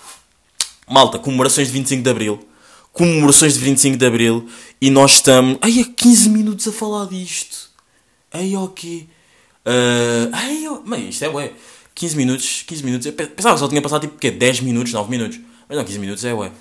Malta, 0.88 1.20
comemorações 1.20 1.68
de 1.68 1.74
25 1.74 2.04
de 2.04 2.10
Abril. 2.10 2.40
Comemorações 2.92 3.54
de 3.54 3.60
25 3.60 3.98
de 3.98 4.06
Abril 4.06 4.50
e 4.82 4.90
nós 4.90 5.14
estamos. 5.14 5.58
Ai, 5.62 5.80
há 5.80 5.86
15 5.86 6.30
minutos 6.30 6.68
a 6.68 6.72
falar 6.72 7.06
disto. 7.08 7.70
Ai, 8.34 8.56
ok. 8.56 9.08
Uh, 9.66 10.30
ai, 10.34 10.68
oh, 10.68 10.82
mas 10.84 11.02
isto 11.10 11.26
é 11.26 11.30
ué. 11.30 11.54
15 11.94 12.18
minutos, 12.18 12.64
15 12.66 12.84
minutos. 12.84 13.06
Eu 13.06 13.14
pe- 13.14 13.28
pensava 13.28 13.56
que 13.56 13.60
só 13.60 13.68
tinha 13.68 13.82
passado 13.82 14.02
tipo 14.02 14.18
quê? 14.18 14.32
10 14.32 14.62
minutos, 14.62 14.92
9 14.94 15.10
minutos. 15.10 15.40
Mas 15.70 15.78
não, 15.78 15.86
15 15.86 16.00
minutos 16.00 16.26
é 16.26 16.34
ué. 16.34 16.52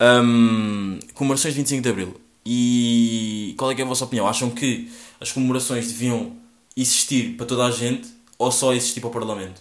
Um, 0.00 0.98
comemorações 1.14 1.54
de 1.54 1.60
25 1.60 1.82
de 1.82 1.88
Abril. 1.88 2.20
E 2.44 3.54
qual 3.58 3.72
é 3.72 3.74
é 3.78 3.82
a 3.82 3.84
vossa 3.84 4.04
opinião? 4.04 4.28
Acham 4.28 4.50
que 4.50 4.90
as 5.20 5.32
comemorações 5.32 5.88
deviam 5.88 6.32
existir 6.76 7.34
para 7.36 7.46
toda 7.46 7.64
a 7.64 7.70
gente 7.70 8.08
ou 8.38 8.52
só 8.52 8.72
existir 8.72 9.00
para 9.00 9.08
o 9.08 9.12
Parlamento? 9.12 9.60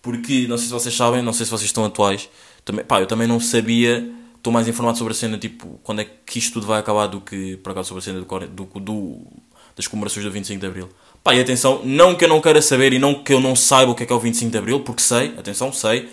Porque, 0.00 0.46
não 0.46 0.56
sei 0.56 0.66
se 0.68 0.72
vocês 0.72 0.94
sabem, 0.94 1.22
não 1.22 1.32
sei 1.32 1.44
se 1.44 1.50
vocês 1.50 1.68
estão 1.68 1.84
atuais, 1.84 2.28
também, 2.64 2.84
pá, 2.84 3.00
eu 3.00 3.06
também 3.06 3.26
não 3.26 3.40
sabia, 3.40 4.08
estou 4.36 4.52
mais 4.52 4.68
informado 4.68 4.96
sobre 4.96 5.12
a 5.12 5.16
cena, 5.16 5.36
tipo, 5.36 5.80
quando 5.82 6.00
é 6.00 6.04
que 6.04 6.38
isto 6.38 6.52
tudo 6.52 6.66
vai 6.66 6.78
acabar 6.78 7.08
do 7.08 7.20
que, 7.20 7.56
por 7.56 7.72
acaso, 7.72 7.88
sobre 7.88 8.00
a 8.02 8.04
cena 8.04 8.20
do, 8.20 8.46
do, 8.46 8.80
do- 8.80 9.20
das 9.74 9.86
comemorações 9.88 10.24
do 10.24 10.30
25 10.30 10.60
de 10.60 10.66
Abril. 10.66 10.88
Pá, 11.24 11.34
e 11.34 11.40
atenção, 11.40 11.82
não 11.84 12.14
que 12.14 12.24
eu 12.24 12.28
não 12.28 12.40
queira 12.40 12.62
saber 12.62 12.92
e 12.92 12.98
não 13.00 13.22
que 13.22 13.32
eu 13.32 13.40
não 13.40 13.56
saiba 13.56 13.90
o 13.90 13.94
que 13.96 14.04
é 14.04 14.06
que 14.06 14.12
é 14.12 14.16
o 14.16 14.20
25 14.20 14.50
de 14.50 14.58
Abril, 14.58 14.80
porque 14.80 15.02
sei, 15.02 15.34
atenção, 15.36 15.72
sei, 15.72 16.08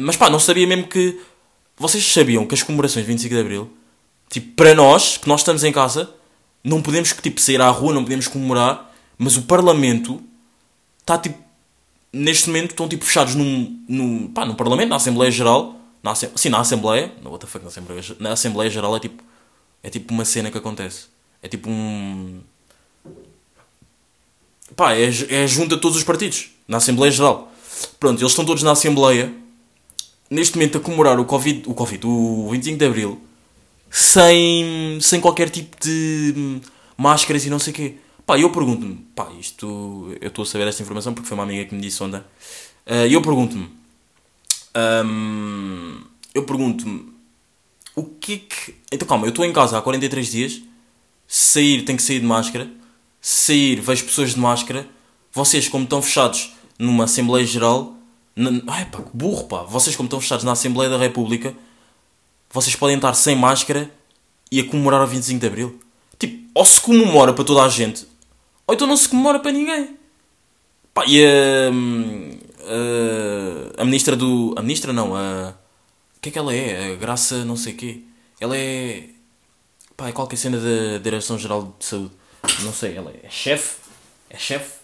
Mas 0.00 0.16
pá, 0.16 0.30
não 0.30 0.38
sabia 0.38 0.66
mesmo 0.66 0.86
que, 0.86 1.18
vocês 1.76 2.04
sabiam 2.12 2.46
que 2.46 2.54
as 2.54 2.62
comemorações 2.62 3.04
de 3.06 3.12
25 3.12 3.34
de 3.34 3.40
Abril, 3.40 3.70
tipo, 4.28 4.54
para 4.54 4.74
nós, 4.74 5.16
que 5.16 5.28
nós 5.28 5.40
estamos 5.40 5.62
em 5.64 5.72
casa, 5.72 6.10
não 6.62 6.82
podemos, 6.82 7.12
tipo, 7.12 7.40
sair 7.40 7.60
à 7.60 7.68
rua, 7.70 7.94
não 7.94 8.02
podemos 8.02 8.26
comemorar, 8.26 8.92
mas 9.16 9.36
o 9.36 9.42
Parlamento 9.42 10.22
está, 11.00 11.16
tipo, 11.16 11.38
neste 12.12 12.48
momento 12.48 12.70
estão 12.70 12.88
tipo 12.88 13.04
fechados 13.04 13.34
num, 13.34 13.82
num, 13.88 14.28
pá, 14.28 14.44
no 14.44 14.54
Parlamento, 14.54 14.88
na 14.90 14.96
Assembleia 14.96 15.30
Geral, 15.30 15.76
na, 16.02 16.12
Assem- 16.12 16.30
sim, 16.36 16.48
na 16.48 16.60
Assembleia, 16.60 17.12
no 17.22 17.30
what 17.30 17.46
na 17.60 17.68
Assembleia, 17.68 18.02
na 18.18 18.32
Assembleia 18.32 18.70
Geral 18.70 18.96
é 18.96 19.00
tipo, 19.00 19.22
é 19.82 19.90
tipo 19.90 20.12
uma 20.12 20.24
cena 20.24 20.50
que 20.50 20.58
acontece, 20.58 21.06
é 21.42 21.48
tipo 21.48 21.68
um, 21.70 22.40
pá, 24.74 24.94
é, 24.94 25.04
é 25.04 25.44
a 25.44 25.76
todos 25.78 25.96
os 25.96 26.04
partidos, 26.04 26.50
na 26.66 26.78
Assembleia 26.78 27.12
Geral, 27.12 27.52
pronto, 28.00 28.20
eles 28.20 28.32
estão 28.32 28.44
todos 28.44 28.62
na 28.62 28.72
Assembleia, 28.72 29.32
neste 30.30 30.56
momento 30.56 30.78
a 30.78 30.80
comemorar 30.80 31.18
o 31.18 31.24
Covid, 31.24 31.62
o 31.66 31.74
Covid, 31.74 32.06
o 32.06 32.48
25 32.50 32.78
de 32.78 32.84
Abril, 32.84 33.20
sem, 33.90 34.98
sem 35.00 35.20
qualquer 35.20 35.50
tipo 35.50 35.76
de 35.80 36.60
máscaras 36.96 37.44
e 37.46 37.50
não 37.50 37.58
sei 37.58 37.72
o 37.72 37.76
quê. 37.76 37.94
Pá, 38.26 38.38
eu 38.38 38.50
pergunto-me, 38.50 38.96
pá, 39.14 39.28
isto, 39.40 40.14
eu 40.20 40.28
estou 40.28 40.42
a 40.42 40.46
saber 40.46 40.68
esta 40.68 40.82
informação 40.82 41.14
porque 41.14 41.28
foi 41.28 41.36
uma 41.36 41.44
amiga 41.44 41.64
que 41.64 41.74
me 41.74 41.80
disse 41.80 42.02
ontem. 42.02 42.22
Ah, 42.86 43.06
E 43.06 43.14
eu 43.14 43.22
pergunto-me, 43.22 43.68
hum, 45.04 46.02
eu 46.34 46.44
pergunto-me, 46.44 47.12
o 47.94 48.04
que 48.04 48.34
é 48.34 48.36
que. 48.38 48.74
Então 48.92 49.08
calma, 49.08 49.26
eu 49.26 49.30
estou 49.30 49.44
em 49.44 49.52
casa 49.52 49.78
há 49.78 49.82
43 49.82 50.30
dias, 50.30 50.62
sair 51.26 51.82
tenho 51.84 51.96
que 51.96 52.04
sair 52.04 52.20
de 52.20 52.26
máscara, 52.26 52.70
sair 53.20 53.80
vejo 53.80 54.04
pessoas 54.04 54.34
de 54.34 54.40
máscara, 54.40 54.88
vocês 55.32 55.68
como 55.68 55.84
estão 55.84 56.00
fechados 56.02 56.52
numa 56.78 57.04
Assembleia 57.04 57.46
Geral, 57.46 57.96
na, 58.38 58.62
ai 58.72 58.84
pá, 58.86 59.02
que 59.02 59.10
burro 59.12 59.44
pá, 59.44 59.64
vocês 59.64 59.96
como 59.96 60.06
estão 60.06 60.20
fechados 60.20 60.44
na 60.44 60.52
Assembleia 60.52 60.88
da 60.88 60.96
República, 60.96 61.54
vocês 62.50 62.76
podem 62.76 62.96
estar 62.96 63.12
sem 63.14 63.34
máscara 63.34 63.90
e 64.50 64.60
a 64.60 64.64
comemorar 64.64 65.02
o 65.02 65.06
25 65.06 65.40
de 65.40 65.46
Abril. 65.46 65.80
Tipo, 66.18 66.48
ou 66.54 66.64
se 66.64 66.80
comemora 66.80 67.32
para 67.32 67.44
toda 67.44 67.62
a 67.62 67.68
gente, 67.68 68.06
ou 68.66 68.74
então 68.74 68.86
não 68.86 68.96
se 68.96 69.08
comemora 69.08 69.40
para 69.40 69.50
ninguém. 69.50 69.96
Pá, 70.94 71.04
e 71.06 71.24
a, 71.24 71.70
a, 73.78 73.82
a 73.82 73.84
ministra 73.84 74.16
do. 74.16 74.54
A 74.56 74.62
ministra 74.62 74.92
não, 74.92 75.16
a. 75.16 75.54
O 76.16 76.20
que 76.20 76.28
é 76.28 76.32
que 76.32 76.38
ela 76.38 76.54
é? 76.54 76.92
A 76.92 76.96
Graça 76.96 77.44
não 77.44 77.56
sei 77.56 77.72
quê. 77.74 78.02
Ela 78.40 78.56
é. 78.56 79.08
Pá, 79.96 80.08
é 80.08 80.12
qualquer 80.12 80.36
cena 80.36 80.58
da 80.58 80.98
Direção-Geral 80.98 81.74
de 81.78 81.84
Saúde. 81.84 82.12
Não 82.62 82.72
sei, 82.72 82.96
ela 82.96 83.12
é 83.22 83.28
chefe? 83.28 83.76
É 84.30 84.38
chefe? 84.38 84.77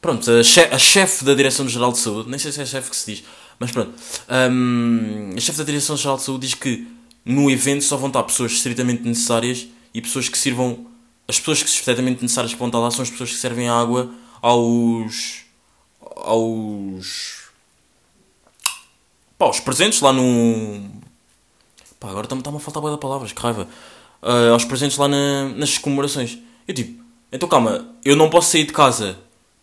Pronto, 0.00 0.30
a, 0.30 0.42
che 0.42 0.60
a 0.62 0.78
chefe 0.78 1.24
da 1.24 1.34
Direção-Geral 1.34 1.92
de 1.92 1.98
Saúde, 1.98 2.30
nem 2.30 2.38
sei 2.38 2.50
se 2.52 2.60
é 2.62 2.66
chefe 2.66 2.88
que 2.90 2.96
se 2.96 3.14
diz, 3.14 3.24
mas 3.58 3.70
pronto. 3.70 3.92
Hum, 4.50 5.30
a 5.36 5.40
chefe 5.40 5.58
da 5.58 5.64
Direção-Geral 5.64 6.16
de 6.16 6.22
Saúde 6.22 6.46
diz 6.46 6.54
que 6.54 6.86
no 7.24 7.50
evento 7.50 7.84
só 7.84 7.96
vão 7.96 8.08
estar 8.08 8.22
pessoas 8.22 8.52
estritamente 8.52 9.02
necessárias 9.02 9.66
e 9.92 10.00
pessoas 10.00 10.28
que 10.28 10.38
sirvam. 10.38 10.86
As 11.28 11.38
pessoas 11.38 11.62
que 11.62 11.68
estritamente 11.68 12.22
necessárias 12.22 12.52
vão 12.54 12.68
estar 12.68 12.78
lá 12.78 12.90
são 12.90 13.02
as 13.02 13.10
pessoas 13.10 13.30
que 13.30 13.36
servem 13.36 13.68
água 13.68 14.10
aos. 14.40 15.42
aos. 16.16 17.50
pá, 19.38 19.44
aos 19.46 19.60
presentes 19.60 20.00
lá 20.00 20.12
no. 20.12 20.80
pá, 21.98 22.08
agora 22.08 22.24
está-me 22.24 22.56
a 22.56 22.60
faltar 22.60 22.80
boa 22.80 22.94
de 22.94 23.00
palavras, 23.00 23.32
que 23.32 23.40
raiva. 23.42 23.68
Ah, 24.22 24.50
aos 24.52 24.64
presentes 24.64 24.96
lá 24.96 25.08
na- 25.08 25.48
nas 25.50 25.76
comemorações. 25.78 26.38
Eu 26.66 26.74
tipo, 26.74 27.02
então 27.30 27.48
calma, 27.48 27.86
eu 28.04 28.16
não 28.16 28.28
posso 28.30 28.50
sair 28.50 28.64
de 28.64 28.72
casa 28.72 29.18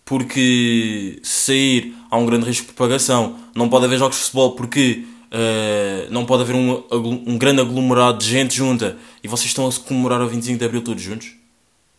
porque 0.07 1.19
sair 1.21 1.93
há 2.09 2.17
um 2.17 2.25
grande 2.25 2.45
risco 2.45 2.65
de 2.65 2.73
propagação, 2.73 3.35
não 3.53 3.67
pode 3.67 3.85
haver 3.85 3.99
jogos 3.99 4.15
de 4.15 4.23
futebol 4.23 4.53
porque 4.53 5.03
ah, 5.31 6.07
não 6.09 6.25
pode 6.25 6.43
haver 6.43 6.55
um, 6.55 6.83
um 7.25 7.37
grande 7.37 7.61
aglomerado 7.61 8.17
de 8.17 8.25
gente 8.25 8.55
junta 8.55 8.97
e 9.23 9.27
vocês 9.27 9.47
estão 9.47 9.67
a 9.67 9.73
comemorar 9.73 10.21
o 10.21 10.27
25 10.27 10.57
de 10.57 10.65
Abril 10.65 10.81
todos 10.81 11.03
juntos. 11.03 11.33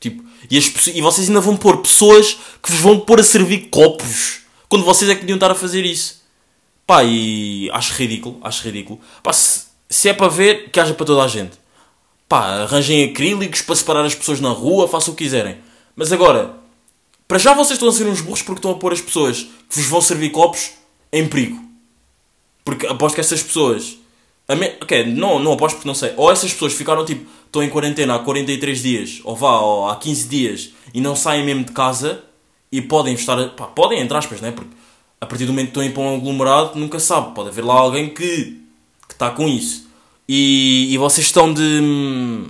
Tipo, 0.00 0.24
e, 0.50 0.56
as 0.56 0.86
e 0.86 1.02
vocês 1.02 1.28
ainda 1.28 1.40
vão 1.40 1.56
pôr 1.56 1.78
pessoas 1.78 2.38
que 2.62 2.70
vos 2.70 2.80
vão 2.80 2.98
pôr 3.00 3.20
a 3.20 3.22
servir 3.22 3.68
copos 3.68 4.40
quando 4.68 4.84
vocês 4.84 5.10
é 5.10 5.14
que 5.14 5.20
podiam 5.20 5.36
estar 5.36 5.50
a 5.50 5.54
fazer 5.54 5.84
isso. 5.84 6.22
Pá, 6.86 7.04
e 7.04 7.68
acho 7.72 7.92
ridículo, 7.94 8.38
acho 8.42 8.64
ridículo. 8.64 8.98
Pá, 9.22 9.32
se, 9.32 9.66
se 9.90 10.08
é 10.08 10.14
para 10.14 10.28
ver, 10.28 10.70
que 10.70 10.80
haja 10.80 10.94
para 10.94 11.04
toda 11.04 11.22
a 11.22 11.28
gente. 11.28 11.58
Pá, 12.28 12.62
arranjem 12.62 13.04
acrílicos 13.04 13.60
para 13.60 13.74
separar 13.74 14.04
as 14.04 14.14
pessoas 14.14 14.40
na 14.40 14.50
rua, 14.50 14.88
façam 14.88 15.12
o 15.12 15.16
que 15.16 15.24
quiserem. 15.24 15.56
Mas 15.96 16.12
agora, 16.12 16.57
para 17.28 17.38
já 17.38 17.52
vocês 17.52 17.76
estão 17.76 17.88
a 17.88 17.92
ser 17.92 18.06
uns 18.06 18.20
burros 18.20 18.42
porque 18.42 18.58
estão 18.58 18.72
a 18.72 18.74
pôr 18.74 18.92
as 18.92 19.00
pessoas 19.00 19.42
que 19.68 19.76
vos 19.76 19.86
vão 19.86 20.00
servir 20.00 20.30
copos 20.30 20.70
em 21.12 21.28
perigo. 21.28 21.62
Porque 22.64 22.86
aposto 22.86 23.14
que 23.14 23.20
essas 23.20 23.42
pessoas. 23.42 23.98
Me... 24.48 24.66
Ok, 24.82 25.04
não, 25.06 25.38
não 25.38 25.52
aposto 25.52 25.76
porque 25.76 25.88
não 25.88 25.94
sei. 25.94 26.12
Ou 26.16 26.32
essas 26.32 26.52
pessoas 26.52 26.72
ficaram 26.72 27.04
tipo. 27.04 27.28
Estão 27.46 27.62
em 27.62 27.70
quarentena 27.70 28.14
há 28.14 28.18
43 28.18 28.82
dias, 28.82 29.20
ou 29.24 29.34
vá, 29.34 29.58
ou 29.60 29.88
há 29.88 29.96
15 29.96 30.28
dias, 30.28 30.70
e 30.92 31.00
não 31.00 31.16
saem 31.16 31.46
mesmo 31.46 31.64
de 31.64 31.72
casa 31.72 32.22
e 32.70 32.82
podem 32.82 33.14
estar. 33.14 33.36
Pá, 33.50 33.66
podem, 33.66 34.00
entre 34.00 34.16
aspas, 34.16 34.40
né? 34.40 34.50
Porque 34.50 34.70
a 35.20 35.26
partir 35.26 35.46
do 35.46 35.52
momento 35.52 35.72
que 35.72 35.80
estão 35.80 35.82
em 35.82 35.90
para 35.90 36.02
um 36.02 36.16
aglomerado, 36.16 36.78
nunca 36.78 37.00
sabe. 37.00 37.34
Pode 37.34 37.48
haver 37.48 37.64
lá 37.64 37.74
alguém 37.74 38.10
que 38.10 38.58
que 39.08 39.14
está 39.14 39.30
com 39.30 39.48
isso. 39.48 39.88
E, 40.28 40.88
e 40.92 40.98
vocês 40.98 41.26
estão 41.26 41.52
de. 41.52 41.62
hum, 41.62 42.46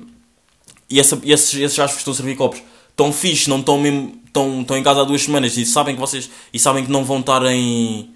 E, 0.90 0.98
essa, 0.98 1.20
e 1.22 1.32
esses, 1.32 1.54
esses 1.54 1.76
que 1.92 1.98
estão 1.98 2.12
a 2.12 2.16
servir 2.16 2.36
copos 2.36 2.60
estão 2.90 3.12
fixe, 3.12 3.48
não 3.48 3.60
estão 3.60 3.78
mesmo. 3.78 4.20
Estão, 4.28 4.60
estão 4.60 4.76
em 4.76 4.82
casa 4.82 5.00
há 5.00 5.04
duas 5.04 5.22
semanas 5.22 5.56
e 5.56 5.66
sabem 5.66 5.94
que 5.94 6.00
vocês. 6.00 6.30
E 6.52 6.58
sabem 6.58 6.84
que 6.84 6.90
não 6.90 7.04
vão 7.04 7.20
estar 7.20 7.44
em. 7.46 8.10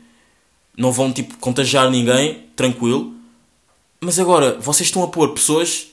Não 0.77 0.93
vão 0.93 1.13
tipo 1.13 1.37
contagiar 1.39 1.91
ninguém, 1.91 2.45
tranquilo. 2.55 3.13
Mas 4.01 4.19
agora, 4.19 4.59
vocês 4.61 4.89
estão 4.89 5.03
a 5.03 5.09
pôr 5.09 5.33
pessoas 5.33 5.89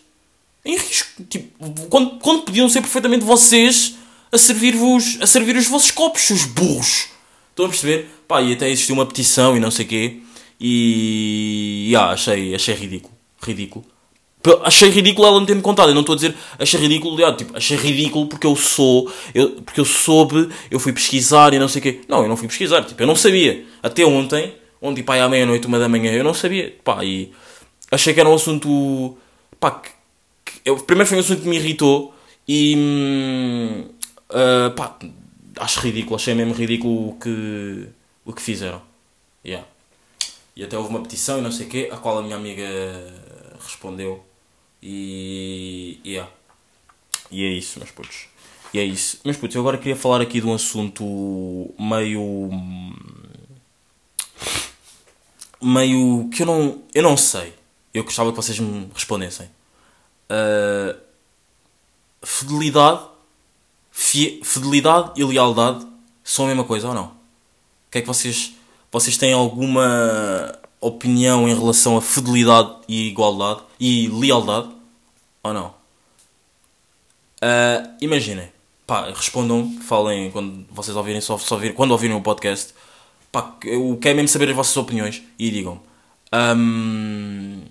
em 0.63 0.77
risco. 0.77 1.23
Tipo, 1.23 1.88
quando, 1.89 2.19
quando 2.19 2.43
podiam 2.43 2.69
ser 2.69 2.82
perfeitamente 2.82 3.25
vocês 3.25 3.95
a 4.32 4.38
servir-vos 4.38 5.17
a 5.21 5.27
servir 5.27 5.55
os 5.55 5.67
vossos 5.67 5.91
copos, 5.91 6.21
seus 6.21 6.45
burros. 6.45 7.10
Estão 7.49 7.65
a 7.65 7.69
perceber? 7.69 8.10
Pá, 8.27 8.41
e 8.41 8.53
até 8.53 8.69
existiu 8.69 8.95
uma 8.95 9.05
petição 9.05 9.58
e 9.58 9.60
não 9.60 9.71
sei 9.71 9.86
o 9.86 9.88
quê. 9.89 10.19
E. 10.60 11.88
Yeah, 11.88 12.13
achei, 12.13 12.53
achei 12.53 12.75
ridículo. 12.75 13.13
Ridículo. 13.41 13.86
Achei 14.63 14.89
ridículo 14.89 15.28
ela 15.28 15.38
não 15.39 15.45
ter-me 15.45 15.62
contado. 15.62 15.89
Eu 15.89 15.93
não 15.93 16.02
estou 16.02 16.13
a 16.13 16.15
dizer 16.15 16.34
achei 16.58 16.80
ridículo, 16.80 17.23
ah, 17.25 17.34
tipo, 17.34 17.56
achei 17.58 17.75
ridículo 17.78 18.25
porque 18.28 18.47
eu 18.47 18.56
sou, 18.56 19.12
eu, 19.34 19.52
porque 19.62 19.80
eu 19.82 19.86
soube, 19.86 20.49
eu 20.71 20.80
fui 20.80 20.93
pesquisar 20.93 21.54
e 21.54 21.60
não 21.60 21.67
sei 21.67 21.80
o 21.80 21.84
quê. 21.84 22.02
Não, 22.08 22.21
eu 22.23 22.30
não 22.30 22.38
fui 22.38 22.47
pesquisar, 22.47 22.84
tipo, 22.84 23.02
eu 23.04 23.08
não 23.08 23.15
sabia. 23.15 23.65
Até 23.84 24.06
ontem, 24.06 24.56
ontem, 24.82 25.04
pá, 25.04 25.21
à 25.21 25.28
meia-noite, 25.28 25.67
uma 25.67 25.78
da 25.78 25.89
manhã, 25.89 26.13
eu 26.13 26.23
não 26.23 26.34
sabia. 26.34 26.73
Pá, 26.84 27.04
e 27.04 27.34
achei 27.91 28.13
que 28.13 28.19
era 28.19 28.30
um 28.30 28.34
assunto, 28.34 29.17
pá, 29.60 29.71
que, 29.71 29.89
que- 30.45 30.62
eu, 30.63 30.78
primeiro 30.78 31.08
foi 31.10 31.17
um 31.17 31.21
assunto 31.21 31.41
que 31.41 31.47
me 31.49 31.58
irritou 31.58 32.13
e, 32.47 33.86
ah, 34.30 34.71
pá, 34.75 34.97
acho 35.58 35.82
ridículo, 35.82 36.15
achei 36.15 36.34
mesmo 36.34 36.54
ridículo 36.54 37.10
o 37.10 37.17
que, 37.19 37.88
o 38.25 38.32
que 38.34 38.41
fizeram. 38.41 38.82
Yeah. 39.45 39.67
E 40.56 40.63
até 40.63 40.78
houve 40.78 40.89
uma 40.89 41.02
petição 41.02 41.39
e 41.39 41.41
não 41.41 41.52
sei 41.52 41.65
o 41.65 41.69
quê, 41.69 41.89
a 41.91 41.97
qual 41.97 42.17
a 42.19 42.21
minha 42.23 42.36
amiga 42.38 42.65
respondeu. 43.62 44.23
E. 44.82 46.00
yeah. 46.06 46.32
E 47.32 47.44
é 47.46 47.50
isso, 47.50 47.80
meus 47.80 47.92
putos. 47.92 48.28
E 48.74 48.80
é 48.80 48.84
isso. 48.84 49.20
Mas 49.24 49.38
putos, 49.38 49.56
eu 49.56 49.62
agora 49.62 49.78
queria 49.78 49.96
falar 49.96 50.22
aqui 50.22 50.39
de 50.42 50.48
um 50.48 50.54
assunto 50.54 51.04
meio. 51.80 52.50
meio. 55.62 56.30
que 56.34 56.42
eu 56.44 56.46
não. 56.46 56.84
eu 56.94 57.04
não 57.04 57.18
sei. 57.18 57.54
Eu 57.94 58.04
gostava 58.04 58.32
que 58.32 58.36
vocês 58.36 58.60
me 58.60 58.89
respondessem. 58.94 59.50
Ah, 60.30 60.96
fidelidade. 62.24 63.02
fie- 63.92 64.42
fidelidade 64.44 65.12
e 65.20 65.24
lealdade 65.24 65.86
são 66.24 66.46
a 66.46 66.48
mesma 66.50 66.63
coisa 66.63 66.88
ou 66.89 66.94
não? 66.94 67.06
O 67.08 67.12
que 67.92 67.98
é 68.00 68.02
que 68.02 68.08
vocês. 68.08 68.54
Vocês 68.92 69.18
têm 69.18 69.34
alguma 69.34 70.59
opinião 70.82 71.48
em 71.48 71.54
relação 71.54 71.98
a 71.98 72.02
fidelidade 72.02 72.72
e 72.88 73.08
igualdade 73.08 73.62
e 73.80 74.08
lealdade? 74.08 74.70
Ou 75.44 75.54
não? 75.54 75.74
Ah, 77.42 77.96
imaginem, 78.02 78.52
pá, 78.86 79.10
respondam, 79.12 79.80
falem 79.82 80.32
quando 80.32 80.65
vocês 80.72 80.96
ouvirem, 80.96 81.22
só, 81.22 81.38
só 81.38 81.56
ouvir, 81.56 81.74
quando 81.74 81.92
ouvirem 81.92 82.15
o 82.15 82.22
podcast, 82.22 82.74
pá, 83.32 83.56
eu 83.63 83.98
quero 84.02 84.15
mesmo 84.15 84.28
saber 84.28 84.50
as 84.50 84.56
vossas 84.56 84.76
opiniões 84.78 85.22
e 85.38 85.50
digam. 85.50 85.82
Ahm, 86.32 87.62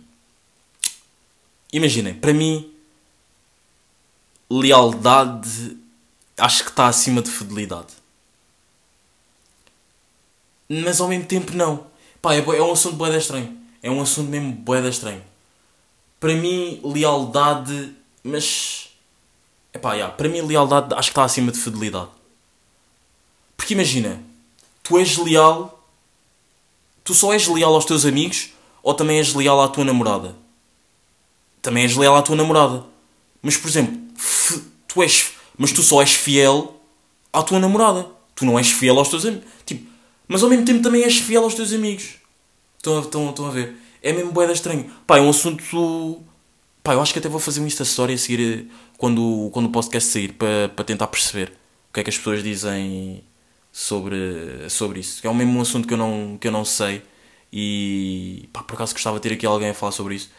imaginem, 1.72 2.14
para 2.14 2.32
mim, 2.32 2.72
lealdade 4.50 5.76
acho 6.36 6.64
que 6.64 6.70
está 6.70 6.86
acima 6.86 7.20
de 7.20 7.30
fidelidade. 7.30 7.94
Mas 10.68 11.00
ao 11.00 11.08
mesmo 11.08 11.26
tempo 11.26 11.54
não. 11.54 11.86
Pá, 12.20 12.34
é, 12.34 12.38
é 12.38 12.62
um 12.62 12.72
assunto 12.72 12.96
boeda 12.96 13.16
estranho. 13.16 13.56
É 13.82 13.90
um 13.90 14.00
assunto 14.00 14.28
mesmo 14.28 14.52
boeda 14.52 14.88
estranho. 14.88 15.22
Para 16.18 16.34
mim, 16.34 16.80
lealdade. 16.84 17.94
Mas. 18.22 18.90
Epá, 19.72 19.94
yeah, 19.94 20.12
para 20.14 20.28
mim, 20.28 20.40
lealdade 20.40 20.94
acho 20.94 21.08
que 21.08 21.12
está 21.12 21.24
acima 21.24 21.52
de 21.52 21.58
fidelidade. 21.58 22.08
Porque 23.56 23.74
imagina, 23.74 24.20
tu 24.82 24.98
és 24.98 25.16
leal. 25.16 25.74
Tu 27.04 27.14
só 27.14 27.32
és 27.32 27.46
leal 27.46 27.74
aos 27.74 27.84
teus 27.84 28.04
amigos 28.04 28.50
ou 28.82 28.94
também 28.94 29.18
és 29.18 29.32
leal 29.34 29.60
à 29.62 29.68
tua 29.68 29.84
namorada? 29.84 30.36
Também 31.62 31.84
és 31.84 31.96
leal 31.96 32.16
à 32.16 32.22
tua 32.22 32.36
namorada. 32.36 32.84
Mas, 33.42 33.56
por 33.56 33.68
exemplo, 33.68 33.98
tu 34.86 35.02
és. 35.02 35.32
Mas 35.56 35.72
tu 35.72 35.82
só 35.82 36.00
és 36.02 36.14
fiel 36.14 36.74
à 37.32 37.42
tua 37.42 37.58
namorada. 37.58 38.06
Tu 38.34 38.44
não 38.44 38.58
és 38.58 38.70
fiel 38.70 38.98
aos 38.98 39.08
teus 39.08 39.24
amigos. 39.24 39.48
Tipo, 39.64 39.88
mas 40.28 40.42
ao 40.42 40.50
mesmo 40.50 40.64
tempo 40.64 40.82
também 40.82 41.02
és 41.02 41.18
fiel 41.18 41.42
aos 41.42 41.54
teus 41.54 41.72
amigos. 41.72 42.16
Estão 42.76 42.98
a, 42.98 43.00
estão, 43.00 43.30
estão 43.30 43.46
a 43.46 43.50
ver? 43.50 43.74
É 44.02 44.12
mesmo 44.12 44.30
boeda 44.30 44.52
estranho. 44.52 44.88
Pá, 45.06 45.18
é 45.18 45.20
um 45.20 45.30
assunto. 45.30 46.22
Pá, 46.82 46.94
eu 46.94 47.00
acho 47.00 47.12
que 47.12 47.18
até 47.18 47.28
vou 47.28 47.40
fazer 47.40 47.60
um 47.60 47.66
Insta 47.66 47.82
Story 47.82 48.14
a 48.14 48.18
seguir 48.18 48.68
quando, 48.96 49.50
quando 49.52 49.66
o 49.66 49.70
podcast 49.70 50.10
sair 50.10 50.32
para, 50.32 50.68
para 50.68 50.84
tentar 50.84 51.08
perceber 51.08 51.52
o 51.90 51.94
que 51.94 52.00
é 52.00 52.04
que 52.04 52.10
as 52.10 52.18
pessoas 52.18 52.42
dizem 52.42 53.24
sobre, 53.72 54.68
sobre 54.68 55.00
isso. 55.00 55.26
É 55.26 55.30
o 55.30 55.34
mesmo 55.34 55.60
assunto 55.60 55.88
que 55.88 55.94
eu 55.94 55.98
não, 55.98 56.36
que 56.40 56.46
eu 56.46 56.52
não 56.52 56.64
sei 56.64 57.02
e 57.52 58.48
pá, 58.52 58.62
por 58.62 58.74
acaso 58.74 58.92
gostava 58.92 59.16
de 59.16 59.22
ter 59.22 59.34
aqui 59.34 59.46
alguém 59.46 59.70
a 59.70 59.74
falar 59.74 59.92
sobre 59.92 60.14
isso. 60.14 60.30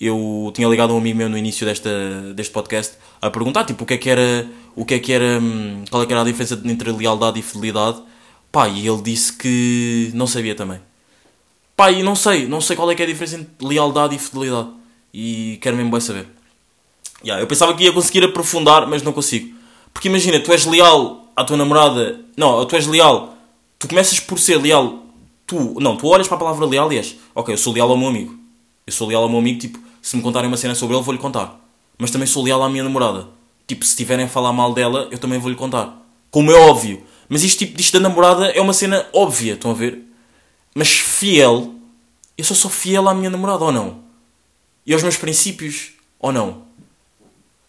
Eu 0.00 0.52
tinha 0.54 0.68
ligado 0.68 0.90
a 0.90 0.94
um 0.94 0.98
amigo 0.98 1.16
meu 1.16 1.28
no 1.28 1.38
início 1.38 1.64
desta, 1.64 1.90
deste 2.34 2.52
podcast 2.52 2.96
a 3.20 3.30
perguntar 3.30 3.64
tipo, 3.64 3.84
o 3.84 3.86
que 3.86 3.94
é 3.94 3.98
que 3.98 4.10
era, 4.10 4.46
o 4.74 4.84
que 4.84 4.94
é 4.94 4.98
que 4.98 5.12
era, 5.12 5.38
hum, 5.40 5.84
qual 5.90 6.02
é 6.02 6.06
que 6.06 6.12
era 6.12 6.22
a 6.22 6.24
diferença 6.24 6.60
entre 6.64 6.92
lealdade 6.92 7.38
e 7.38 7.42
fidelidade. 7.42 8.02
Pá, 8.56 8.68
e 8.68 8.88
ele 8.88 9.02
disse 9.02 9.34
que 9.34 10.10
não 10.14 10.26
sabia 10.26 10.54
também. 10.54 10.80
Pá, 11.76 11.90
e 11.90 12.02
não 12.02 12.16
sei, 12.16 12.48
não 12.48 12.58
sei 12.58 12.74
qual 12.74 12.90
é 12.90 12.94
que 12.94 13.02
é 13.02 13.04
a 13.04 13.08
diferença 13.08 13.36
entre 13.36 13.52
lealdade 13.60 14.14
e 14.14 14.18
fidelidade. 14.18 14.70
E 15.12 15.58
quero 15.60 15.76
mesmo 15.76 15.90
bem 15.90 16.00
saber. 16.00 16.26
Yeah, 17.22 17.42
eu 17.42 17.46
pensava 17.46 17.74
que 17.74 17.84
ia 17.84 17.92
conseguir 17.92 18.24
aprofundar, 18.24 18.86
mas 18.86 19.02
não 19.02 19.12
consigo. 19.12 19.54
Porque 19.92 20.08
imagina, 20.08 20.40
tu 20.40 20.50
és 20.52 20.64
leal 20.64 21.28
à 21.36 21.44
tua 21.44 21.58
namorada. 21.58 22.18
Não, 22.34 22.64
tu 22.64 22.74
és 22.76 22.86
leal. 22.86 23.36
Tu 23.78 23.88
começas 23.88 24.18
por 24.20 24.38
ser 24.38 24.56
leal. 24.56 25.02
Tu, 25.46 25.78
não, 25.78 25.94
tu 25.94 26.06
olhas 26.06 26.26
para 26.26 26.38
a 26.38 26.40
palavra 26.40 26.64
leal 26.64 26.90
e 26.90 26.96
és. 26.96 27.14
Ok, 27.34 27.52
eu 27.52 27.58
sou 27.58 27.74
leal 27.74 27.90
ao 27.90 27.98
meu 27.98 28.08
amigo. 28.08 28.34
Eu 28.86 28.92
sou 28.94 29.06
leal 29.06 29.22
ao 29.24 29.28
meu 29.28 29.38
amigo, 29.38 29.60
tipo, 29.60 29.78
se 30.00 30.16
me 30.16 30.22
contarem 30.22 30.48
uma 30.48 30.56
cena 30.56 30.74
sobre 30.74 30.96
ele, 30.96 31.04
vou-lhe 31.04 31.20
contar. 31.20 31.60
Mas 31.98 32.10
também 32.10 32.26
sou 32.26 32.42
leal 32.42 32.62
à 32.62 32.70
minha 32.70 32.84
namorada. 32.84 33.28
Tipo, 33.66 33.84
se 33.84 33.94
tiverem 33.94 34.24
a 34.24 34.28
falar 34.30 34.54
mal 34.54 34.72
dela, 34.72 35.08
eu 35.10 35.18
também 35.18 35.38
vou-lhe 35.38 35.56
contar. 35.56 36.02
Como 36.30 36.50
é 36.50 36.54
óbvio. 36.54 37.02
Mas 37.28 37.42
isto, 37.42 37.58
tipo, 37.58 37.80
isto 37.80 37.92
da 37.94 38.08
namorada 38.08 38.48
é 38.48 38.60
uma 38.60 38.72
cena 38.72 39.06
óbvia, 39.12 39.54
estão 39.54 39.70
a 39.70 39.74
ver? 39.74 40.00
Mas 40.74 40.90
fiel, 40.90 41.74
eu 42.36 42.44
só 42.44 42.54
sou 42.54 42.70
fiel 42.70 43.08
à 43.08 43.14
minha 43.14 43.30
namorada 43.30 43.64
ou 43.64 43.72
não? 43.72 44.04
E 44.86 44.92
aos 44.92 45.02
meus 45.02 45.16
princípios 45.16 45.92
ou 46.18 46.32
não? 46.32 46.66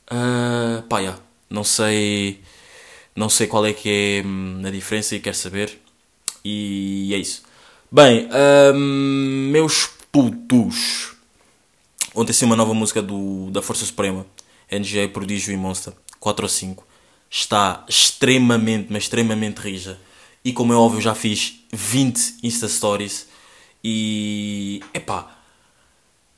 Ah, 0.10 0.84
pá, 0.88 1.02
já. 1.02 1.18
Não 1.50 1.64
sei. 1.64 2.42
Não 3.16 3.30
sei 3.30 3.48
qual 3.48 3.66
é 3.66 3.74
que 3.74 3.90
é 3.90 4.28
hum, 4.28 4.62
a 4.66 4.70
diferença 4.70 5.16
e 5.16 5.20
quero 5.20 5.36
saber. 5.36 5.80
E 6.44 7.14
é 7.14 7.18
isso. 7.18 7.44
Bem, 7.92 8.30
hum, 8.74 9.50
meus 9.52 9.90
putos. 10.12 11.14
Ontem 12.14 12.34
saiu 12.34 12.50
uma 12.50 12.56
nova 12.56 12.74
música 12.74 13.02
do, 13.02 13.50
da 13.52 13.62
Força 13.62 13.86
Suprema. 13.86 14.26
NGA, 14.72 15.08
Prodígio 15.10 15.54
e 15.54 15.58
Monster. 15.58 15.94
4 16.20 16.46
ou 16.46 16.50
5. 16.50 16.88
Está 17.30 17.86
extremamente, 17.88 18.88
mas 18.90 19.04
extremamente 19.04 19.60
rija. 19.60 20.00
E 20.44 20.54
como 20.54 20.72
é 20.72 20.76
óbvio, 20.76 21.02
já 21.02 21.14
fiz 21.14 21.56
20 21.72 22.38
Insta 22.44 22.68
Stories. 22.68 23.28
E. 23.84 24.82
Epá. 24.94 25.36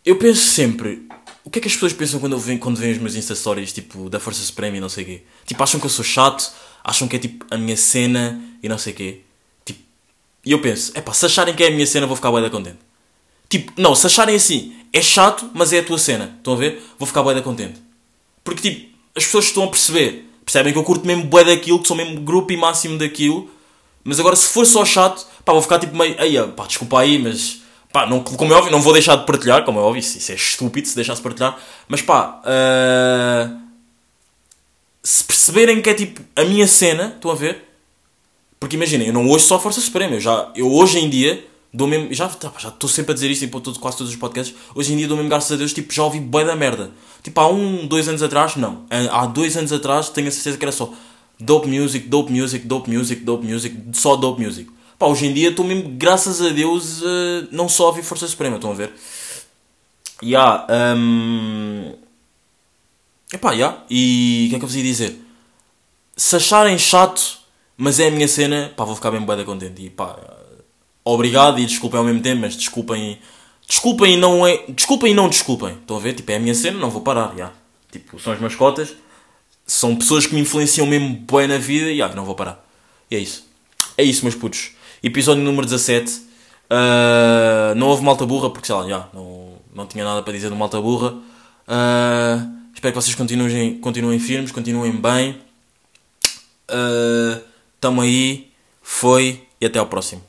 Eu 0.05 0.17
penso 0.17 0.41
sempre. 0.41 1.07
O 1.43 1.49
que 1.49 1.59
é 1.59 1.61
que 1.61 1.67
as 1.67 1.73
pessoas 1.73 1.93
pensam 1.93 2.19
quando, 2.19 2.33
eu 2.33 2.59
quando 2.59 2.77
veem 2.77 2.93
os 2.93 2.97
meus 2.99 3.15
Insta 3.15 3.35
Stories, 3.35 3.73
tipo, 3.73 4.09
da 4.09 4.19
Força 4.19 4.41
Suprema 4.41 4.77
e 4.77 4.79
não 4.79 4.89
sei 4.89 5.03
o 5.03 5.07
quê? 5.07 5.21
Tipo, 5.45 5.63
acham 5.63 5.79
que 5.79 5.85
eu 5.85 5.89
sou 5.89 6.05
chato, 6.05 6.51
acham 6.83 7.07
que 7.07 7.15
é 7.15 7.19
tipo 7.19 7.45
a 7.49 7.57
minha 7.57 7.77
cena 7.77 8.41
e 8.61 8.69
não 8.69 8.77
sei 8.77 8.93
o 8.93 8.95
quê. 8.95 9.21
Tipo, 9.65 9.79
e 10.45 10.51
eu 10.51 10.61
penso, 10.61 10.91
epá, 10.95 11.13
se 11.13 11.25
acharem 11.25 11.55
que 11.55 11.63
é 11.63 11.67
a 11.67 11.71
minha 11.71 11.87
cena, 11.87 12.05
vou 12.05 12.15
ficar 12.15 12.31
bem 12.31 12.41
da 12.41 12.49
contente. 12.49 12.79
Tipo, 13.47 13.73
não, 13.77 13.95
se 13.95 14.05
acharem 14.05 14.35
assim, 14.35 14.75
é 14.93 15.01
chato, 15.01 15.49
mas 15.53 15.73
é 15.73 15.79
a 15.79 15.83
tua 15.83 15.97
cena, 15.97 16.35
estão 16.37 16.53
a 16.53 16.55
ver? 16.55 16.83
Vou 16.99 17.07
ficar 17.07 17.23
bem 17.23 17.33
da 17.33 17.41
contente. 17.41 17.81
Porque, 18.43 18.69
tipo, 18.69 18.95
as 19.15 19.25
pessoas 19.25 19.45
estão 19.45 19.63
a 19.63 19.67
perceber, 19.67 20.28
percebem 20.51 20.73
que 20.73 20.79
eu 20.79 20.83
curto 20.83 21.05
mesmo 21.05 21.23
bué 21.25 21.43
daquilo, 21.43 21.79
que 21.79 21.87
sou 21.87 21.95
mesmo 21.95 22.19
grupo 22.21 22.51
e 22.51 22.57
máximo 22.57 22.97
daquilo, 22.97 23.49
mas 24.03 24.19
agora 24.19 24.35
se 24.35 24.47
for 24.47 24.65
só 24.65 24.83
chato, 24.83 25.25
pá, 25.45 25.53
vou 25.53 25.61
ficar 25.61 25.79
tipo 25.79 25.95
meio, 25.95 26.15
aí, 26.19 26.35
pá, 26.55 26.65
desculpa 26.65 26.99
aí, 26.99 27.19
mas 27.19 27.59
Pá, 27.91 28.05
não, 28.05 28.23
como 28.23 28.53
é 28.53 28.55
óbvio, 28.55 28.71
não 28.71 28.81
vou 28.81 28.93
deixar 28.93 29.15
de 29.15 29.25
partilhar, 29.25 29.65
como 29.65 29.79
é 29.79 29.81
óbvio, 29.81 29.99
isso, 29.99 30.31
é 30.31 30.35
estúpido 30.35 30.87
se 30.87 30.95
deixasse 30.95 31.19
de 31.19 31.23
partilhar. 31.23 31.57
Mas 31.87 32.01
pá, 32.03 32.39
ah, 32.45 33.49
se 35.01 35.23
perceberem 35.23 35.81
que 35.81 35.89
é 35.89 35.93
tipo 35.95 36.21
a 36.35 36.43
minha 36.43 36.67
cena, 36.67 37.13
estão 37.15 37.31
a 37.31 37.35
ver? 37.35 37.65
Porque 38.59 38.75
imaginem, 38.75 39.07
eu 39.07 39.13
não 39.13 39.27
ouço 39.27 39.47
só 39.47 39.59
Força 39.59 39.81
Suprema, 39.81 40.15
eu, 40.15 40.19
já, 40.19 40.51
eu 40.55 40.71
hoje 40.71 40.99
em 40.99 41.09
dia 41.09 41.43
dou 41.73 41.87
mesmo. 41.87 42.13
Já 42.13 42.27
tá, 42.27 42.51
estou 42.57 42.89
sempre 42.89 43.11
a 43.11 43.13
dizer 43.13 43.29
isto 43.29 43.47
todo, 43.61 43.79
quase 43.79 43.97
todos 43.97 44.11
os 44.11 44.19
podcasts. 44.19 44.55
Hoje 44.73 44.93
em 44.93 44.97
dia 44.97 45.07
dou 45.07 45.17
mesmo, 45.17 45.29
graças 45.29 45.51
a 45.51 45.55
Deus, 45.55 45.73
tipo, 45.73 45.93
já 45.93 46.03
ouvi 46.03 46.19
bem 46.19 46.45
da 46.45 46.55
merda. 46.55 46.91
Tipo, 47.23 47.41
há 47.41 47.47
um, 47.47 47.87
dois 47.87 48.07
anos 48.07 48.23
atrás, 48.23 48.55
não. 48.55 48.85
Há 49.11 49.25
dois 49.25 49.55
anos 49.57 49.71
atrás 49.71 50.09
tenho 50.09 50.27
a 50.27 50.31
certeza 50.31 50.57
que 50.57 50.65
era 50.65 50.71
só 50.71 50.91
dope 51.39 51.67
music, 51.67 52.07
dope 52.07 52.31
music, 52.31 52.67
dope 52.67 52.89
music, 52.89 53.23
dope 53.23 53.45
music, 53.45 53.75
só 53.93 54.15
dope 54.15 54.43
music. 54.43 54.69
Pá, 54.97 55.05
hoje 55.07 55.27
em 55.27 55.33
dia 55.33 55.49
estou 55.49 55.65
mesmo, 55.65 55.89
graças 55.91 56.41
a 56.41 56.49
Deus, 56.49 57.01
uh, 57.01 57.47
não 57.51 57.69
só 57.69 57.85
a 57.85 57.87
ouvir 57.87 58.03
Força 58.03 58.27
Suprema, 58.27 58.57
estão 58.57 58.71
a 58.71 58.75
ver? 58.75 58.93
E 60.21 60.35
há. 60.35 60.67
Um... 60.97 61.93
Epá, 63.31 63.55
já. 63.55 63.77
E 63.89 64.45
o 64.47 64.49
que 64.49 64.55
é 64.55 64.59
que 64.59 64.65
eu 64.65 64.67
vos 64.67 64.75
ia 64.75 64.83
dizer? 64.83 65.21
Se 66.17 66.35
acharem 66.35 66.77
chato, 66.77 67.39
mas 67.77 67.99
é 67.99 68.07
a 68.07 68.11
minha 68.11 68.27
cena, 68.27 68.73
pá, 68.75 68.83
vou 68.83 68.95
ficar 68.95 69.11
bem 69.11 69.25
bem 69.25 69.45
contente. 69.45 69.85
E 69.85 69.89
pá, 69.89 70.19
obrigado 71.03 71.59
e 71.59 71.65
desculpem 71.65 71.99
ao 71.99 72.05
mesmo 72.05 72.21
tempo, 72.21 72.41
mas 72.41 72.55
desculpem. 72.55 73.19
Desculpem 73.67 74.13
e 74.13 74.17
não 74.17 74.45
é. 74.45 74.65
Desculpem 74.69 75.11
e 75.11 75.15
não 75.15 75.29
desculpem. 75.29 75.73
Estão 75.73 75.97
a 75.97 75.99
ver? 75.99 76.13
Tipo, 76.13 76.31
é 76.31 76.35
a 76.35 76.39
minha 76.39 76.55
cena, 76.55 76.79
não 76.79 76.89
vou 76.89 77.01
parar, 77.01 77.33
já. 77.37 77.51
Tipo, 77.91 78.19
são 78.19 78.33
as 78.33 78.39
minhas 78.39 78.55
cotas. 78.55 78.95
São 79.65 79.95
pessoas 79.95 80.25
que 80.25 80.33
me 80.33 80.41
influenciam 80.41 80.87
mesmo 80.87 81.23
bem 81.31 81.47
na 81.47 81.57
vida 81.57 81.91
e 81.91 81.97
já, 81.97 82.09
não 82.09 82.25
vou 82.25 82.35
parar. 82.35 82.65
E 83.09 83.15
é 83.15 83.19
isso. 83.19 83.47
É 83.97 84.03
isso, 84.03 84.23
meus 84.23 84.35
putos. 84.35 84.71
Episódio 85.03 85.43
número 85.43 85.65
17. 85.65 86.11
Uh, 86.11 87.75
não 87.75 87.87
houve 87.87 88.03
malta 88.03 88.25
burra, 88.25 88.49
porque 88.49 88.67
sei 88.67 88.75
lá, 88.75 88.87
já, 88.87 89.07
não, 89.13 89.53
não 89.73 89.85
tinha 89.85 90.03
nada 90.03 90.21
para 90.21 90.33
dizer 90.33 90.49
do 90.49 90.55
malta 90.55 90.79
burra. 90.79 91.15
Ah, 91.67 92.47
espero 92.73 92.93
que 92.93 93.01
vocês 93.01 93.15
continuem, 93.15 93.77
continuem 93.79 94.17
firmes, 94.17 94.51
continuem 94.51 94.91
bem. 94.91 95.39
Ah, 96.67 97.39
tamo 97.79 98.01
aí, 98.01 98.51
foi 98.81 99.43
e 99.61 99.65
até 99.65 99.79
ao 99.79 99.85
próximo. 99.85 100.28